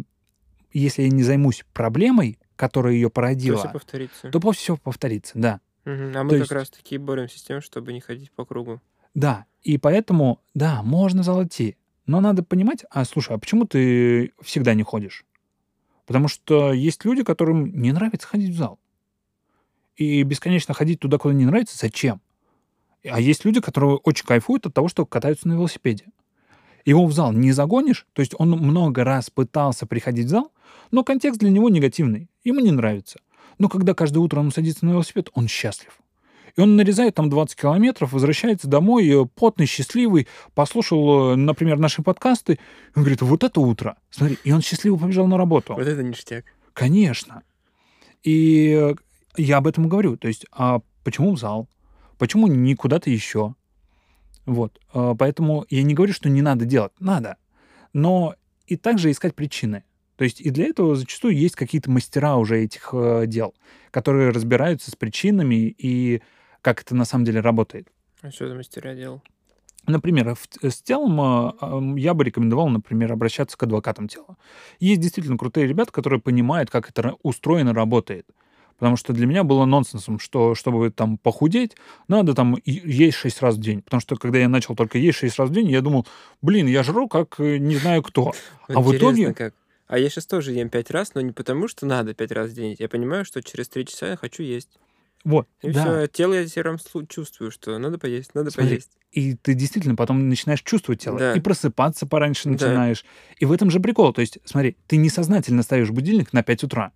[0.72, 4.30] если я не займусь проблемой, которая ее То породила, все повторится.
[4.30, 5.60] то все повторится, да.
[5.84, 6.16] Мгм.
[6.16, 8.80] А мы то как есть- раз таки боремся с тем, чтобы не ходить по кругу.
[9.14, 14.74] Да, и поэтому, да, можно золоти, но надо понимать, а слушай, а почему ты всегда
[14.74, 15.24] не ходишь?
[16.06, 18.78] Потому что есть люди, которым не нравится ходить в зал.
[19.96, 22.20] И бесконечно ходить туда, куда не нравится, зачем?
[23.04, 26.06] А есть люди, которые очень кайфуют от того, что катаются на велосипеде.
[26.84, 30.52] Его в зал не загонишь, то есть он много раз пытался приходить в зал,
[30.90, 33.20] но контекст для него негативный, ему не нравится.
[33.58, 35.98] Но когда каждое утро он садится на велосипед, он счастлив.
[36.56, 42.02] И он нарезает там 20 километров, возвращается домой, э, потный, счастливый, послушал, э, например, наши
[42.02, 42.60] подкасты,
[42.94, 45.74] он говорит, вот это утро, смотри, и он счастливо побежал на работу.
[45.74, 46.44] Вот это ништяк.
[46.72, 47.42] Конечно.
[48.22, 48.94] И э,
[49.36, 50.16] я об этом говорю.
[50.16, 51.68] То есть, а почему в зал?
[52.18, 53.54] Почему не куда-то еще?
[54.46, 54.78] Вот.
[54.92, 56.92] А, Поэтому я не говорю, что не надо делать.
[57.00, 57.36] Надо.
[57.92, 58.34] Но
[58.66, 59.84] и также искать причины.
[60.16, 63.54] То есть и для этого зачастую есть какие-то мастера уже этих э, дел,
[63.90, 66.22] которые разбираются с причинами и
[66.62, 67.88] как это на самом деле работает.
[68.22, 69.22] А что за мастера делал?
[69.86, 71.20] Например, в- с телом
[71.96, 74.36] э, я бы рекомендовал, например, обращаться к адвокатам тела.
[74.80, 78.26] Есть действительно крутые ребята, которые понимают, как это устроено, работает.
[78.78, 81.76] Потому что для меня было нонсенсом, что чтобы там похудеть,
[82.08, 83.82] надо там есть 6 раз в день.
[83.82, 86.06] Потому что когда я начал только есть 6 раз в день, я думал,
[86.40, 88.32] блин, я жру как э, не знаю кто.
[88.68, 89.54] А в итоге- как.
[89.86, 92.54] А я сейчас тоже ем пять раз, но не потому, что надо пять раз в
[92.54, 92.74] день.
[92.78, 94.70] Я понимаю, что через три часа я хочу есть.
[95.24, 95.80] Вот, И да.
[95.84, 98.90] все, тело я слу- чувствую, что надо поесть, надо Смотри, поесть.
[99.12, 101.18] И ты действительно потом начинаешь чувствовать тело.
[101.18, 101.32] Да.
[101.34, 102.50] И просыпаться пораньше Да.
[102.50, 103.04] начинаешь.
[103.38, 104.12] И в этом же прикол.
[104.12, 106.92] То есть, смотри, ты несознательно ставишь будильник на 5 утра.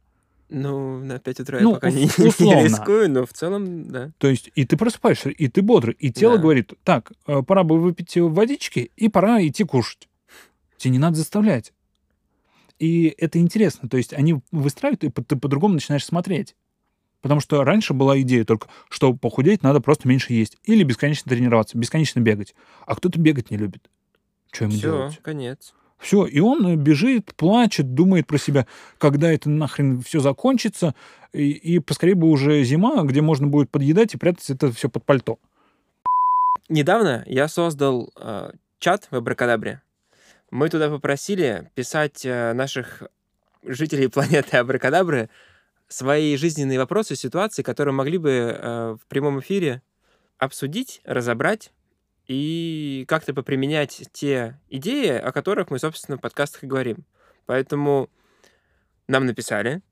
[0.51, 2.65] Ну, на 5 утра Ну, я пока ус- не, не условно.
[2.65, 4.11] рискую, но в целом, да.
[4.19, 6.43] То есть, и ты просыпаешься, и ты бодрый, и тело Да.
[6.43, 10.09] говорит, так, э, пора бы выпить водички, и пора идти кушать.
[10.77, 11.73] Тебе не надо заставлять.
[12.79, 13.89] И это интересно.
[13.89, 16.55] То есть, они выстраивают, и ты по-другому начинаешь смотреть.
[17.21, 20.57] Потому что раньше была идея только, чтобы похудеть, надо просто меньше есть.
[20.65, 22.55] Или бесконечно тренироваться, бесконечно бегать.
[22.87, 23.91] А кто-то бегать не любит.
[24.53, 25.19] Что ему Все, делать?
[25.23, 25.75] конец.
[25.99, 28.67] Все, и он э, бежит, плачет, думает про себя,
[28.99, 30.95] когда это нахрен все закончится,
[31.33, 35.05] и, и поскорее бы уже зима, где можно будет подъедать и прятать это все под
[35.05, 35.39] пальто.
[36.69, 39.83] Недавно я создал э, чат в Абракадабре,
[40.51, 43.03] Мы туда попросили писать э, наших
[43.63, 45.29] жителей планеты Абракадабры
[45.89, 49.83] свои жизненные вопросы, ситуации, которые могли бы э, в прямом эфире
[50.39, 51.73] обсудить, разобрать
[52.27, 57.05] и как-то поприменять те идеи, о которых мы, собственно, в подкастах и говорим.
[57.47, 58.11] Поэтому
[59.07, 59.83] нам написали.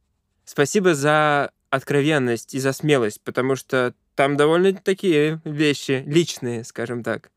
[0.45, 7.31] Спасибо за откровенность и за смелость, потому что там довольно такие вещи личные, скажем так.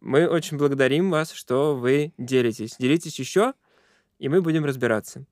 [0.00, 2.76] Мы очень благодарим вас, что вы делитесь.
[2.78, 3.54] Делитесь еще,
[4.18, 5.24] и мы будем разбираться.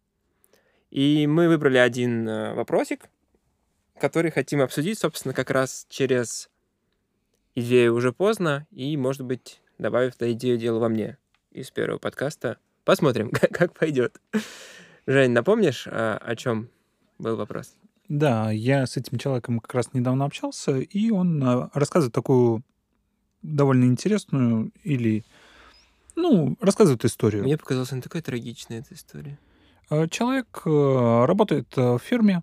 [0.91, 3.09] И мы выбрали один э, вопросик,
[3.99, 6.51] который хотим обсудить, собственно, как раз через
[7.55, 11.19] идею уже поздно, и, может быть, добавив эту идею дело во мне
[11.51, 12.59] из первого подкаста.
[12.85, 14.21] Посмотрим, как, пойдет.
[15.07, 16.69] Жень, напомнишь, о, о чем
[17.19, 17.75] был вопрос?
[18.09, 22.63] Да, я с этим человеком как раз недавно общался, и он э, рассказывает такую
[23.43, 25.25] довольно интересную или,
[26.17, 27.43] ну, рассказывает историю.
[27.45, 29.39] Мне показалась она такая трагичная, эта история.
[29.91, 32.43] Э, человек э, работает в фирме.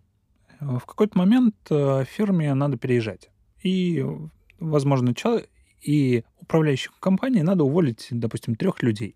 [0.59, 3.29] В какой-то момент в фирме надо переезжать.
[3.63, 4.05] И,
[4.59, 5.49] возможно, человек
[5.81, 9.15] и управляющих компании надо уволить, допустим, трех людей.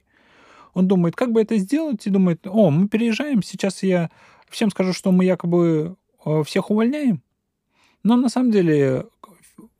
[0.74, 4.10] Он думает, как бы это сделать, и думает, о, мы переезжаем, сейчас я
[4.50, 7.22] всем скажу, что мы якобы Э, всех увольняем,
[8.04, 9.06] но на самом деле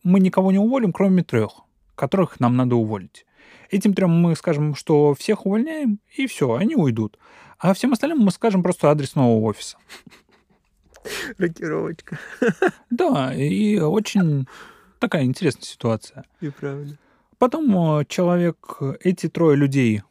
[0.04, 1.62] мы никого не уволим, кроме трех,
[1.96, 3.26] которых нам надо уволить.
[3.70, 7.18] Этим трем мы скажем, что всех увольняем, и все, они уйдут.
[7.58, 9.78] А всем остальным мы скажем просто адрес нового офиса.
[11.38, 12.20] Рокировочка.
[12.90, 14.48] Да, и очень
[15.00, 16.26] такая интересная ситуация.
[16.42, 16.98] И правильно.
[17.38, 20.02] Потом э, человек, эти трое людей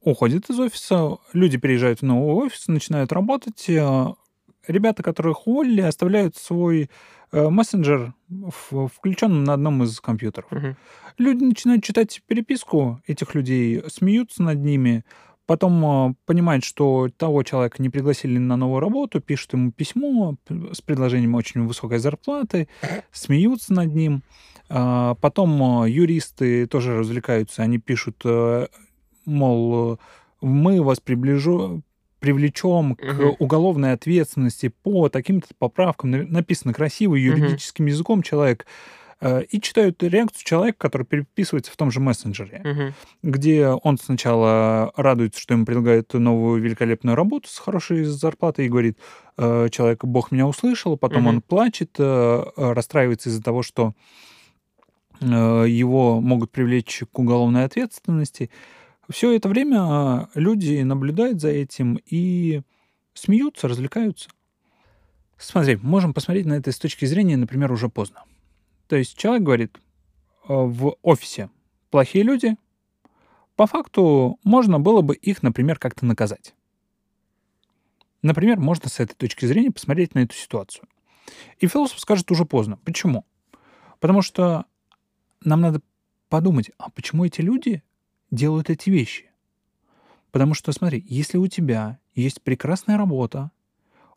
[0.00, 4.06] уходят из офиса, люди переезжают в новый офис, начинают работать, э,
[4.68, 6.90] ребята, которых уволили, оставляют свой
[7.32, 10.50] э, мессенджер включенным на одном из компьютеров.
[10.50, 10.76] Мгм.
[11.18, 15.04] Люди начинают читать переписку этих людей, смеются над ними,
[15.46, 20.36] потом э, понимают, что того человека не пригласили на новую работу, пишут ему письмо
[20.72, 22.68] с предложением очень высокой зарплаты,
[23.10, 24.22] смеются над ним.
[24.68, 28.22] А, Потом э, юристы тоже развлекаются, они пишут,
[29.24, 29.98] мол,
[30.40, 31.82] мы вас приближу,
[32.20, 38.66] привлечем к уголовной ответственности по таким-то поправкам, на- написано красиво юридическим языком человек,
[39.20, 42.94] э, и читают реакцию человека, который переписывается в том же мессенджере, Мгм.
[43.24, 48.96] где он сначала радуется, что ему предлагают новую великолепную работу с хорошей зарплатой и говорит,
[49.36, 51.28] э, человек, Бог меня услышал, потом Мгм.
[51.28, 53.94] он плачет, э, расстраивается из-за того, что
[55.20, 58.50] его могут привлечь к уголовной ответственности.
[59.08, 62.62] Все это время а, люди наблюдают за этим и
[63.14, 64.28] смеются, развлекаются.
[65.38, 68.24] Смотри, можем посмотреть на это с точки зрения, например, уже поздно.
[68.86, 69.80] То есть человек говорит, э,
[70.48, 71.48] в офисе
[71.90, 72.56] плохие люди,
[73.56, 76.54] по факту можно было бы их, например, как-то наказать.
[78.20, 80.86] Например, можно с этой точки зрения посмотреть на эту ситуацию.
[81.58, 82.78] И философ скажет уже поздно.
[82.84, 83.24] Почему?
[84.00, 84.66] Потому что
[85.44, 85.80] нам надо
[86.28, 87.82] подумать, а почему эти люди
[88.30, 89.30] делают эти вещи?
[90.30, 93.50] Потому что, смотри, если у тебя есть прекрасная работа,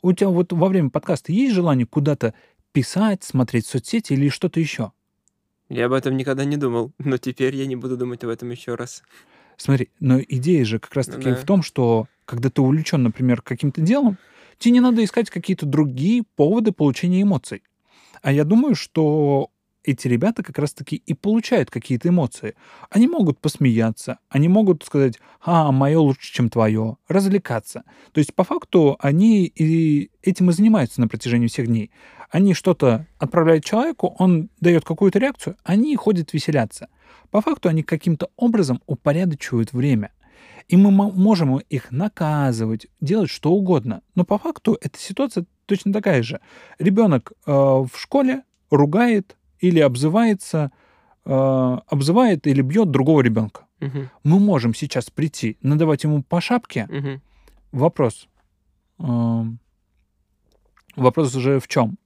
[0.02, 2.34] у тебя вот во время подкаста есть желание куда-то
[2.72, 4.92] писать, смотреть соцсети или что-то еще?
[5.70, 8.76] Я об этом никогда не думал, но теперь я не буду думать об этом еще
[8.76, 9.04] раз.
[9.58, 11.36] Смотри, но идея же как раз-таки да.
[11.36, 14.18] в том, что когда ты увлечен, например, каким-то делом,
[14.58, 17.64] тебе не надо искать какие-то другие поводы получения эмоций.
[18.22, 19.50] А я думаю, что
[19.84, 22.56] эти ребята как раз-таки и получают какие-то эмоции.
[22.90, 27.84] Они могут посмеяться, они могут сказать, а, мое лучше, чем твое, развлекаться.
[28.12, 31.92] То есть, по факту, они и этим и занимаются на протяжении всех дней.
[32.30, 36.88] Они что-то отправляют человеку, он дает какую-то реакцию, они ходят веселяться.
[37.30, 40.12] По факту они каким-то образом упорядочивают время.
[40.68, 44.02] И мы мо- можем их наказывать, делать что угодно.
[44.16, 46.40] Но по факту эта ситуация точно такая же.
[46.80, 50.72] Ребенок э, в школе ругает или обзывается,
[51.26, 53.66] э, обзывает или бьет другого ребенка.
[53.80, 54.10] Мгм.
[54.24, 56.88] Мы можем сейчас прийти, надавать ему по шапке.
[56.90, 57.22] Мгм.
[57.72, 58.28] Вопрос.
[59.00, 59.44] э,
[60.96, 61.98] вопрос уже в чем?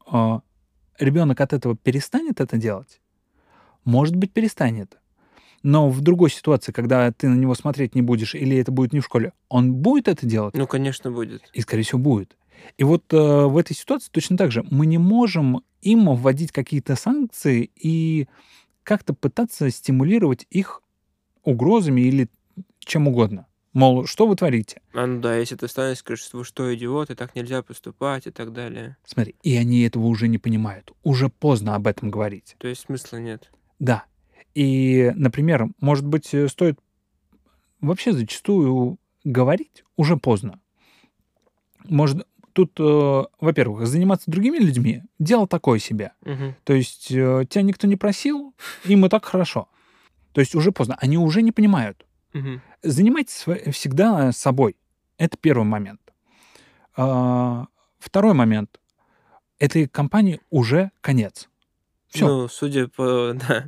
[1.00, 3.02] ребенок от этого перестанет это делать?
[3.84, 4.98] Может быть, перестанет.
[5.64, 9.00] Но в другой ситуации, когда ты на него смотреть не будешь, или это будет не
[9.00, 10.56] в школе, он будет это делать?
[10.56, 11.42] Ну, конечно, будет.
[11.54, 12.38] И, скорее всего, будет.
[12.78, 14.64] И вот э, в этой ситуации точно так же.
[14.70, 18.28] Мы не можем им вводить какие-то санкции и
[18.84, 20.82] как-то пытаться стимулировать их
[21.44, 22.28] угрозами или
[22.80, 23.48] чем угодно.
[23.74, 24.82] Мол, что вы творите?
[24.94, 28.32] А ну да, если ты встанешь и скажешь, вы что, идиоты, так нельзя поступать и
[28.32, 28.96] так далее.
[29.06, 30.94] Смотри, и они этого уже не понимают.
[31.04, 32.56] Уже поздно об этом говорить.
[32.58, 33.52] То есть смысла нет.
[33.80, 34.06] Да.
[34.54, 36.80] И, например, может быть, э, стоит
[37.82, 40.62] вообще зачастую говорить уже поздно.
[41.84, 46.14] Может, тут, э, во-первых, заниматься другими людьми– дело такое себе.
[46.24, 46.56] Мгм.
[46.64, 49.68] То есть э, тебя никто не просил, им и так хорошо.
[50.32, 50.98] То есть уже поздно.
[51.00, 52.06] Они уже не понимают.
[52.34, 52.62] Мгм.
[52.82, 54.78] Занимайтесь всегда собой.
[55.18, 56.00] Это первый момент.
[56.96, 57.66] А,
[58.00, 58.80] Второй момент.
[59.60, 61.50] Этой компании уже конец.
[62.08, 62.28] Все.
[62.28, 63.34] Ну, судя по...
[63.48, 63.66] Да.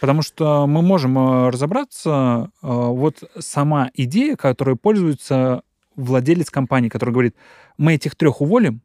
[0.00, 5.62] Потому что мы можем э, разобраться, э, вот сама идея, которой пользуется
[5.96, 7.34] владелец компании, который говорит,
[7.78, 8.80] мы этих трех уволим,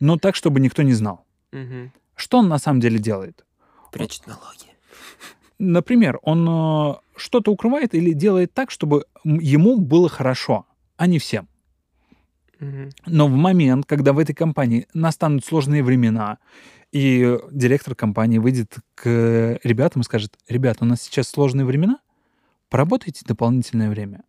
[0.00, 1.24] но так, чтобы никто не знал.
[1.52, 1.92] Мгм.
[2.14, 3.44] Что он на самом деле делает?
[3.92, 4.66] Прячет налоги.
[5.58, 10.66] Например, он э, что-то укрывает или делает так, чтобы ему было хорошо,
[10.96, 11.48] а не всем.
[12.58, 12.90] Мгм.
[13.06, 16.38] Но в момент, когда в этой компании настанут сложные времена,
[16.92, 21.98] и директор компании выйдет к ребятам и скажет, ребята, у нас сейчас сложные времена,
[22.70, 24.22] поработайте дополнительное время.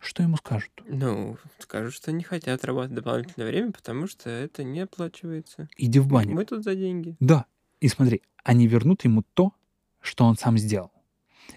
[0.00, 0.70] Что ему скажут?
[0.86, 5.68] Ну, скажут, что не хотят работать дополнительное время, потому что это не оплачивается.
[5.76, 6.34] Иди в баню.
[6.34, 7.16] Мы тут за деньги.
[7.20, 7.46] Да.
[7.80, 9.52] И смотри, они вернут ему то,
[10.00, 10.92] что он сам сделал.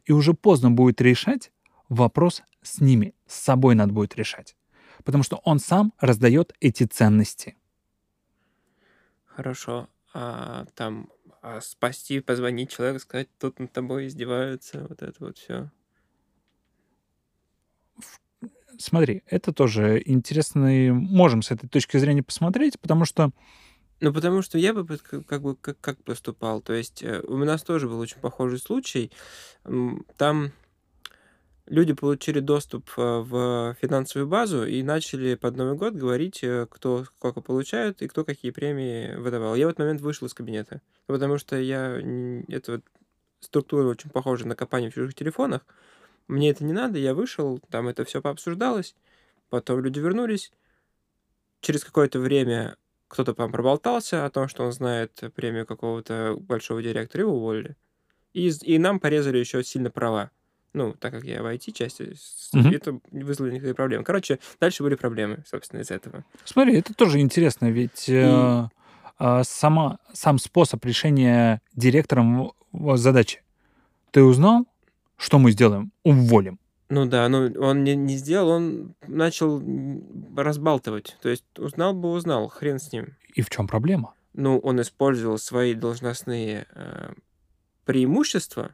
[0.06, 1.52] И уже поздно будет решать
[1.90, 3.14] вопрос с ними.
[3.28, 4.56] С собой надо будет решать.
[5.04, 7.56] Потому что он сам раздает эти ценности.
[9.26, 9.90] Хорошо.
[10.14, 11.10] А там
[11.48, 15.70] а спасти, позвонить человеку, сказать, тут над тобой издеваются, вот это вот все.
[18.80, 23.32] Смотри, это тоже интересно, и можем с этой точки зрения посмотреть, потому что
[24.02, 26.62] Ну, потому что я бы как, бы как, как поступал.
[26.62, 29.12] То есть э, у нас тоже был очень похожий случай.
[30.18, 30.52] Там
[31.68, 37.06] люди получили доступ э, в финансовую базу и начали под Новый год говорить, э, кто
[37.06, 39.56] сколько получает и кто какие премии выдавал.
[39.56, 42.00] Я в этот момент вышел из кабинета, потому что я
[42.48, 42.82] это вот
[43.40, 45.62] структура очень похожа на копание в чужих телефонах.
[46.28, 48.96] Мне это не надо, я вышел, там это все пообсуждалось,
[49.50, 50.52] потом люди вернулись.
[51.62, 57.24] Через какое-то время кто-то там проболтался о том, что он знает премию какого-то большого директора,
[57.24, 57.76] его уволили.
[58.34, 60.32] И, и нам порезали еще сильно права.
[60.74, 62.16] Ну, так как я в IT-части,
[62.52, 62.72] Мгм.
[62.74, 64.04] это вызвало некоторые проблемы.
[64.04, 66.26] Короче, дальше были проблемы, собственно, из этого.
[66.44, 68.68] Смотри, это тоже интересно, ведь э,
[69.18, 73.42] а, сама, сам способ решения директором задачи.
[74.12, 74.66] Ты узнал,
[75.18, 75.92] что мы сделаем?
[76.04, 76.60] Уволим.
[76.90, 79.62] Ну да, ну он не, не сделал, он начал
[80.36, 81.18] разбалтывать.
[81.22, 83.16] То есть узнал бы узнал, хрен с ним.
[83.34, 84.14] И в чем проблема?
[84.34, 87.14] Ну, он использовал свои должностные э,
[87.86, 88.72] преимущества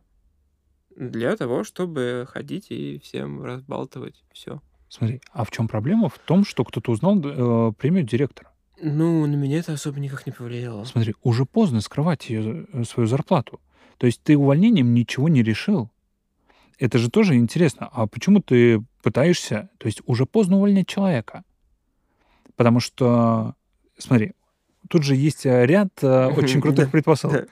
[0.96, 4.62] для того, чтобы ходить и всем разбалтывать все.
[4.90, 6.10] Смотри, а в чем проблема?
[6.10, 8.52] В том, что кто-то узнал э, премию директора.
[8.82, 10.84] Ну, на меня это особо никак не повлияло.
[10.84, 13.62] Смотри, уже поздно скрывать ее, э, свою зарплату.
[13.98, 15.92] То есть ты увольнением ничего не решил.
[16.82, 17.88] Это же тоже интересно.
[17.92, 19.70] А почему ты пытаешься...
[19.78, 21.44] То есть уже поздно увольнять человека.
[22.56, 23.54] Потому что,
[24.00, 24.34] смотри,
[24.90, 27.48] тут же есть э, ряд э, очень крутых предпосылок.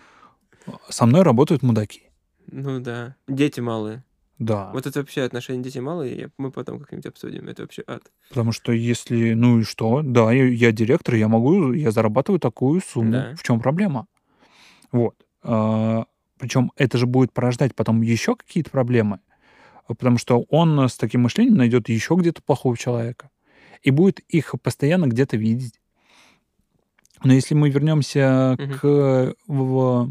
[0.89, 2.09] Со мной работают мудаки.
[2.47, 3.15] Ну да.
[3.27, 4.03] Дети малые.
[4.39, 4.71] Да.
[4.73, 7.47] Вот это вообще отношения дети малые, мы потом как-нибудь обсудим.
[7.49, 8.01] Это вообще ад.
[8.29, 12.81] Потому что если, ну и что, да, я, я директор, я могу, я зарабатываю такую
[12.81, 13.11] сумму.
[13.11, 13.35] Да.
[13.35, 14.07] В чем проблема?
[14.91, 15.15] Вот.
[16.39, 19.19] Причем это же будет порождать потом еще какие-то проблемы,
[19.88, 23.30] а, потому что он с таким мышлением найдет еще где-то плохого человека
[23.84, 25.80] и будет их постоянно где-то видеть.
[27.23, 28.80] Но если мы вернемся Мгм.
[28.80, 30.10] к в-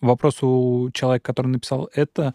[0.00, 2.34] вопросу человека, который написал это,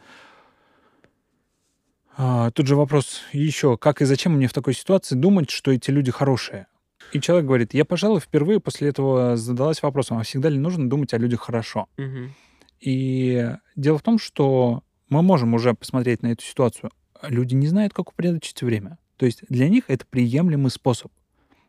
[2.18, 5.92] а, тут же вопрос еще, как и зачем мне в такой ситуации думать, что эти
[5.92, 6.68] люди хорошие?
[7.14, 11.14] И человек говорит, я, пожалуй, впервые после этого задалась вопросом, а всегда ли нужно думать
[11.14, 11.88] о людях хорошо?
[11.98, 12.36] Мгм.
[12.80, 16.92] И дело в том, что мы можем уже посмотреть на эту ситуацию.
[17.24, 18.98] Люди не знают, как упорядочить время.
[19.18, 21.12] То есть для них это приемлемый способ.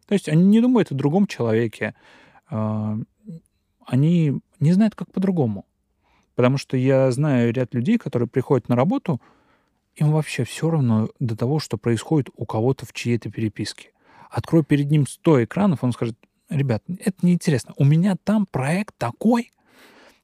[0.06, 1.94] То есть они не думают о другом человеке.
[2.48, 2.96] а,
[3.86, 5.66] Они не знают, как по-другому.
[6.36, 9.20] Потому что я знаю ряд людей, которые приходят на работу,
[9.96, 13.90] им вообще все равно до того, что происходит у кого-то в чьей-то переписке.
[14.30, 16.16] Открой перед ним 100 экранов, он скажет,
[16.48, 17.74] ребят, это неинтересно.
[17.76, 19.50] У меня там проект такой,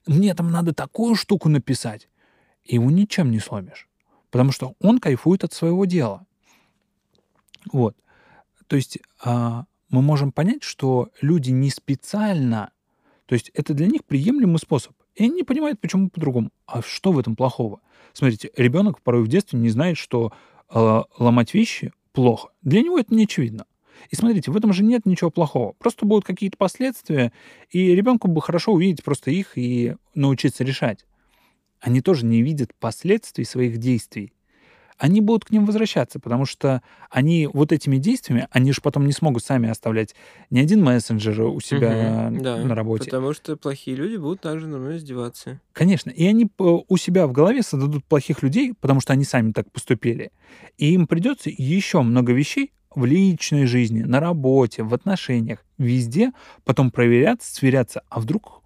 [0.07, 2.09] мне там надо такую штуку написать.
[2.65, 3.89] И его ничем не сломишь.
[4.31, 6.27] Потому что он кайфует от своего дела.
[7.73, 7.97] Вот.
[8.67, 12.71] То есть а, мы можем понять, что люди не специально,
[13.27, 14.93] то есть это для них приемлемый способ.
[15.15, 16.51] И они не понимают, почему по-другому.
[16.67, 17.81] А что в этом плохого?
[18.13, 20.33] Смотрите, ребенок порой в детстве не знает, что
[20.69, 22.51] э, ломать вещи плохо.
[22.63, 23.67] Для него это не очевидно.
[24.11, 25.73] И смотрите, в этом же нет ничего плохого.
[25.79, 27.33] Просто будут какие-то последствия,
[27.71, 31.07] и ребенку бы хорошо увидеть просто их и научиться решать.
[31.81, 34.33] Они тоже не видят последствий своих действий.
[34.99, 36.81] они будут к ним возвращаться, потому что
[37.11, 40.15] они вот этими действиями, они же потом не смогут сами оставлять
[40.49, 43.05] ни один мессенджер у себя Мгм, да, на работе.
[43.05, 45.61] Потому что плохие люди будут также на мной издеваться.
[45.73, 46.11] Конечно.
[46.11, 50.31] И они у себя в голове создадут плохих людей, потому что они сами так поступили.
[50.79, 56.33] И им придется еще много вещей в личной жизни, на работе, в отношениях, везде
[56.65, 58.03] потом проверяться, сверяться.
[58.09, 58.63] А вдруг,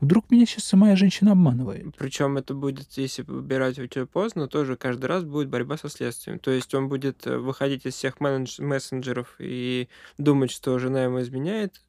[0.00, 1.96] вдруг меня сейчас моя женщина обманывает?
[1.98, 6.38] Причем это будет, если выбирать у тебя поздно, тоже каждый раз будет борьба со следствием.
[6.38, 11.20] То есть он будет э, выходить из всех менедж- мессенджеров и думать, что жена ему
[11.20, 11.82] изменяет,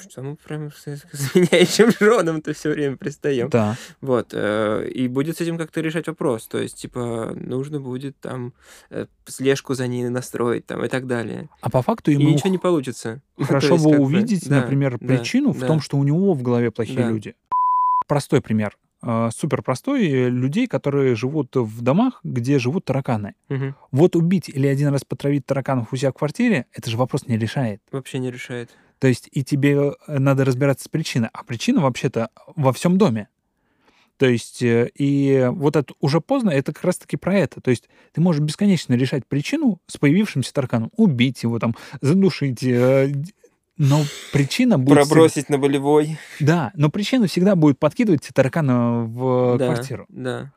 [0.00, 3.48] что мы прям с с изменяющим женам-то все время пристаем.
[3.50, 3.76] Да.
[4.00, 4.30] Вот.
[4.32, 6.46] э, И будет с этим как-то решать вопрос.
[6.46, 8.52] То есть, типа, нужно будет там
[8.90, 11.48] э, слежку за ней настроить там и так далее.
[11.60, 13.20] А по факту И ему ничего не получится.
[13.40, 15.66] Хорошо есть, бы увидеть, да, например, да, причину в да.
[15.66, 17.34] том, что у него в голове плохие люди.
[18.06, 18.76] Простой пример.
[19.02, 20.06] э, Супер простой.
[20.28, 23.34] Людей, которые живут в домах, где живут тараканы.
[23.48, 23.74] Мгм.
[23.92, 27.38] Вот убить или один раз потравить тараканов у себя в квартире, это же вопрос не
[27.38, 27.80] решает.
[27.92, 28.70] Вообще не решает.
[29.04, 31.28] То есть и тебе э, надо разбираться с причиной.
[31.34, 33.28] А причина вообще-то во всем доме.
[34.16, 37.60] То есть э, и вот это уже поздно, это как раз-таки про это.
[37.60, 40.90] То есть ты можешь бесконечно решать причину с появившимся тараканом.
[40.96, 42.62] Убить его, там, задушить.
[42.62, 43.12] э,
[43.76, 45.06] Но причина будет...
[45.06, 46.18] Пробросить на болевой.
[46.40, 50.06] Да, но причина всегда будет подкидывать тебе таракана в Да, квартиру.
[50.08, 50.50] Да.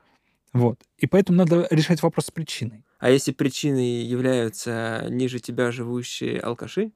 [0.53, 0.79] Вот.
[0.99, 2.85] И поэтому надо решать вопрос с причиной.
[2.99, 6.91] А если причиной являются ниже тебя живущие алкаши,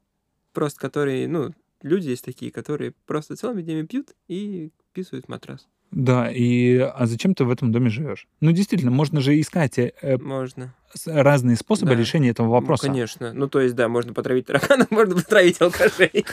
[0.54, 5.68] просто которые, ну, люди есть такие, которые просто целыми днями пьют и писают матрас.
[5.91, 8.28] Да, и а зачем ты в этом доме живешь?
[8.39, 10.74] Ну, действительно, можно же искать э, э, Можно.
[11.06, 11.97] разные способы Да.
[11.97, 12.86] решения этого вопроса.
[12.88, 13.34] Ну, конечно.
[13.34, 16.26] Ну, то есть, да, можно потравить тараканов, можно потравить алкашей.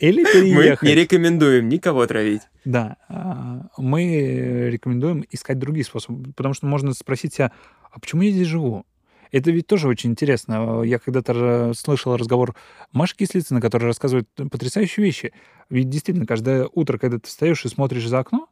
[0.00, 0.88] Или Мы переехать.
[0.88, 2.42] не рекомендуем никого травить.
[2.64, 7.52] Да, а, мы рекомендуем искать другие способы, потому что можно спросить себя,
[7.92, 8.84] а почему я здесь живу?
[9.32, 10.82] Это ведь тоже очень интересно.
[10.82, 12.54] Я когда-то слышал разговор
[12.92, 15.32] Маши Кислицыной, которая рассказывает потрясающие вещи.
[15.70, 18.48] Ведь действительно, каждое утро, когда ты встаешь и смотришь за окно,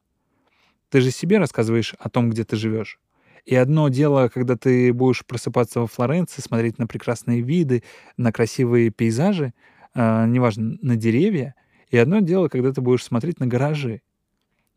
[0.90, 3.00] ты же себе рассказываешь о том, где ты живешь.
[3.44, 7.82] И одно дело, когда ты будешь просыпаться во Флоренции, смотреть на прекрасные виды,
[8.16, 9.52] на красивые пейзажи,
[9.94, 11.54] а, неважно, на деревья,
[11.90, 14.02] и одно дело, когда ты будешь смотреть на гаражи.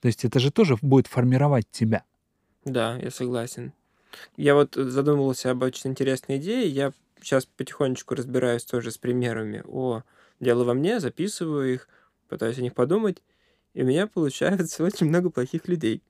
[0.02, 2.04] То есть это же тоже будет формировать тебя.
[2.66, 3.74] Да, я согласен.
[4.38, 6.68] Я вот задумывался об очень интересной идее.
[6.68, 9.64] Я сейчас потихонечку разбираюсь тоже с примерами.
[9.66, 10.04] О,
[10.40, 11.88] дело во мне, записываю их,
[12.28, 13.22] пытаюсь о них подумать,
[13.74, 16.02] и у меня получается очень много плохих людей.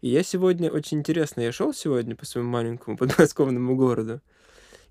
[0.00, 4.20] И я сегодня, очень интересно, я шел сегодня по своему маленькому подмосковному городу,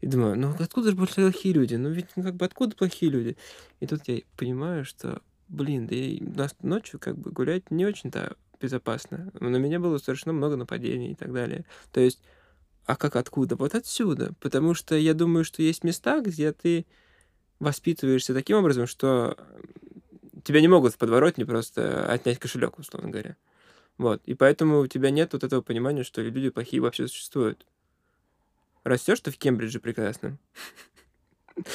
[0.01, 1.75] и думаю, ну откуда же плохие люди?
[1.75, 3.35] Ну ведь ну, как бы откуда плохие люди?
[3.79, 8.35] И тут я понимаю, что, блин, да и нас ночью как бы гулять не очень-то
[8.61, 9.31] безопасно.
[9.39, 11.65] На меня было совершенно много нападений и так далее.
[11.91, 12.21] То есть,
[12.87, 13.55] а как откуда?
[13.55, 14.33] Вот отсюда.
[14.39, 16.85] Потому что я думаю, что есть места, где ты
[17.59, 19.37] воспитываешься таким образом, что
[20.43, 23.35] тебя не могут в подворотне просто отнять кошелек, условно говоря.
[23.97, 24.21] Вот.
[24.25, 27.65] И поэтому у тебя нет вот этого понимания, что люди плохие вообще существуют.
[28.83, 30.39] Растешь ты в Кембридже прекрасном.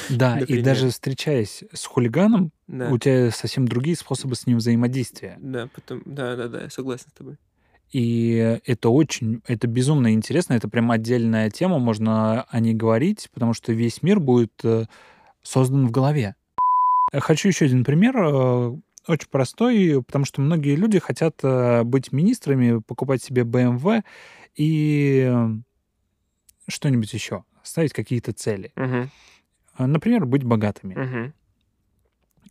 [0.09, 0.63] Да, и Например.
[0.65, 2.89] даже встречаясь с хулиганом, Да.
[2.89, 5.37] у тебя совсем другие способы с ним взаимодействия.
[5.41, 7.35] Да, потом, да, да, да, я согласен с тобой.
[7.93, 13.53] И это очень, это безумно интересно, это прям отдельная тема, можно о ней говорить, потому
[13.53, 14.85] что весь мир будет э,
[15.43, 16.35] создан в голове.
[17.13, 18.75] Я Хочу еще один пример, э,
[19.07, 24.01] очень простой, потому что многие люди хотят э, быть министрами, покупать себе BMW
[24.55, 25.47] и э,
[26.67, 28.71] что-нибудь еще, ставить какие-то цели.
[28.75, 30.95] Угу, Например, быть богатыми.
[30.95, 31.33] угу,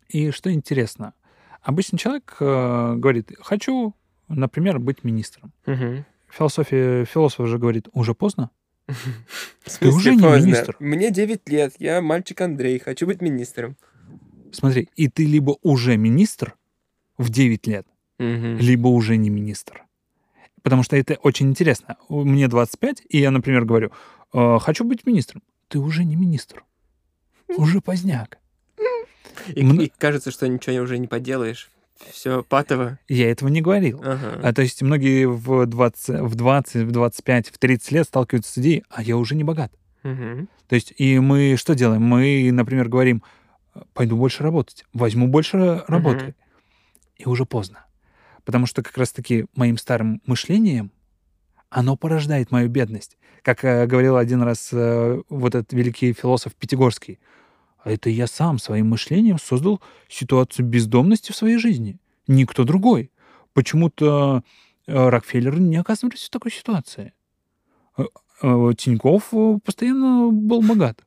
[0.09, 1.14] И что интересно,
[1.62, 3.97] обычный человек э, говорит, хочу,
[4.34, 5.52] например, быть министром.
[5.66, 6.04] угу.
[6.30, 8.50] Философия, философ же говорит, уже поздно.
[9.80, 10.76] Ты уже не министр.
[10.80, 13.76] Мне 9 лет, я мальчик Андрей, хочу быть министром.
[14.52, 16.54] Смотри, и ты либо уже министр
[17.16, 17.86] в 9 лет,
[18.18, 19.84] либо уже не министр.
[20.62, 21.96] Потому что это очень интересно.
[22.08, 23.92] Мне 25, и я, например, говорю,
[24.32, 25.42] «Э, хочу быть министром.
[25.68, 26.64] Ты уже не министр.
[27.56, 28.38] Уже поздняк.
[29.54, 31.70] И, Мно- и кажется, что ничего уже не поделаешь.
[32.11, 32.98] Все патово.
[33.09, 34.00] Я этого не говорил.
[34.05, 34.40] Ага.
[34.42, 38.59] А, то есть многие в 20, в 20, в 25, в 30 лет сталкиваются с
[38.59, 39.72] идеей, а я уже не богат.
[40.03, 40.48] Мгм.
[40.68, 42.03] То есть и мы что делаем?
[42.03, 43.22] Мы, например, говорим,
[43.94, 46.34] пойду больше работать, возьму больше работы.
[47.16, 47.86] И уже поздно.
[48.44, 50.90] Потому что как раз-таки моим старым мышлением
[51.70, 53.16] оно порождает мою бедность.
[53.42, 57.18] Как э, говорил один раз э, вот этот великий философ Пятигорский,
[57.84, 61.98] «А это я сам своим мышлением создал ситуацию бездомности в своей жизни.
[62.26, 63.10] Никто другой.
[63.52, 64.42] Почему-то
[64.86, 67.12] э, Рокфеллеры не оказывались в такой ситуации.
[67.96, 68.04] Э,
[68.42, 69.32] э, Тиньков
[69.64, 71.04] постоянно был богат.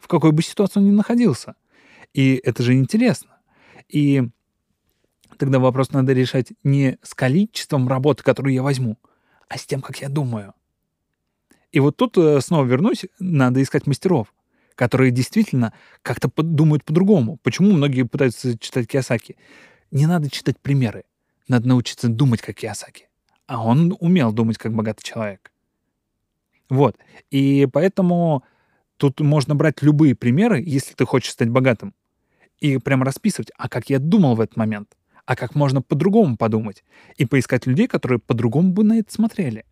[0.00, 1.56] В какой бы ситуации он ни находился.
[2.12, 3.38] И это же интересно.
[3.88, 4.22] И
[5.38, 8.98] тогда вопрос надо решать не с количеством работы, которую я возьму,
[9.48, 10.54] а с тем, как я думаю.
[11.72, 14.32] И вот тут снова вернусь, надо искать мастеров,
[14.76, 15.72] которые действительно
[16.02, 17.38] как-то думают по-другому.
[17.42, 19.36] Почему многие пытаются читать Киосаки?
[19.90, 21.04] Не надо читать примеры.
[21.48, 23.08] Надо научиться думать, как Киосаки.
[23.46, 25.50] А он умел думать, как богатый человек.
[26.68, 26.96] Вот.
[27.30, 28.44] И поэтому
[28.96, 31.94] тут можно брать любые примеры, если ты хочешь стать богатым,
[32.60, 36.84] и прям расписывать, а как я думал в этот момент, а как можно по-другому подумать,
[37.16, 39.64] и поискать людей, которые по-другому бы на это смотрели.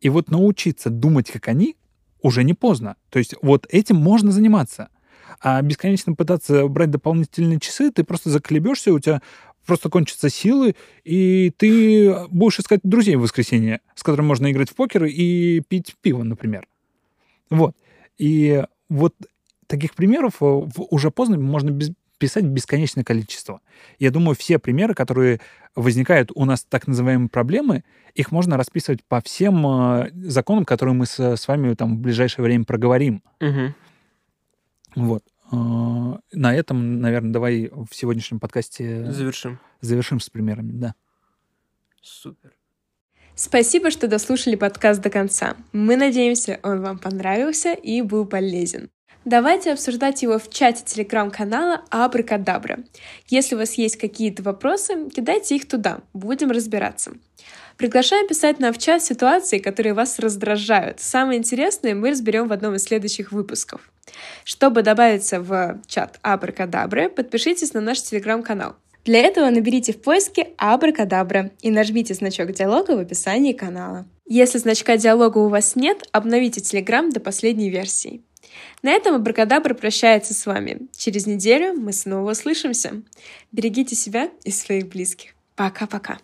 [0.00, 1.76] И вот научиться думать, как они,
[2.22, 2.96] уже не поздно.
[3.10, 4.88] То есть вот этим можно заниматься.
[5.40, 9.22] А бесконечно пытаться брать дополнительные часы, ты просто заколебешься, у тебя
[9.66, 14.74] просто кончатся силы, и ты будешь искать друзей в воскресенье, с которыми можно играть в
[14.74, 16.66] покер и пить пиво, например.
[17.50, 17.76] Вот.
[18.16, 19.14] И вот
[19.66, 23.60] таких примеров э, уже поздно можно без, писать бесконечное количество.
[23.98, 25.40] Я думаю, все примеры, которые
[25.74, 31.06] возникают у нас так называемые проблемы, их можно расписывать по всем э, законам, которые мы
[31.06, 33.22] с, с вами там в ближайшее время проговорим.
[33.40, 33.74] Угу.
[34.96, 35.22] Вот.
[35.52, 35.56] Э,
[36.32, 39.60] на этом, наверное, давай в сегодняшнем подкасте Завершим.
[39.80, 40.94] завершим с примерами, да.
[42.02, 42.52] Супер.
[43.34, 45.56] Спасибо, что дослушали подкаст до конца.
[45.72, 48.90] Мы надеемся, он вам понравился и был полезен.
[49.28, 52.78] Давайте обсуждать его в чате телеграм-канала Абракадабра.
[53.26, 57.12] Если у вас есть какие-то вопросы, кидайте их туда, будем разбираться.
[57.76, 61.00] Приглашаем писать нам в чат ситуации, которые вас раздражают.
[61.00, 63.92] Самое интересное мы разберем в одном из следующих выпусков.
[64.44, 68.76] Чтобы добавиться в чат Абракадабры, подпишитесь на наш телеграм-канал.
[69.04, 74.06] Для этого наберите в поиске Абракадабра и нажмите значок диалога в описании канала.
[74.24, 78.22] Если значка диалога у вас нет, обновите Телеграм до последней версии.
[78.82, 80.88] На этом Абракадабра прощается с вами.
[80.96, 83.02] Через неделю мы снова услышимся.
[83.52, 85.34] Берегите себя и своих близких.
[85.56, 86.18] Пока-пока.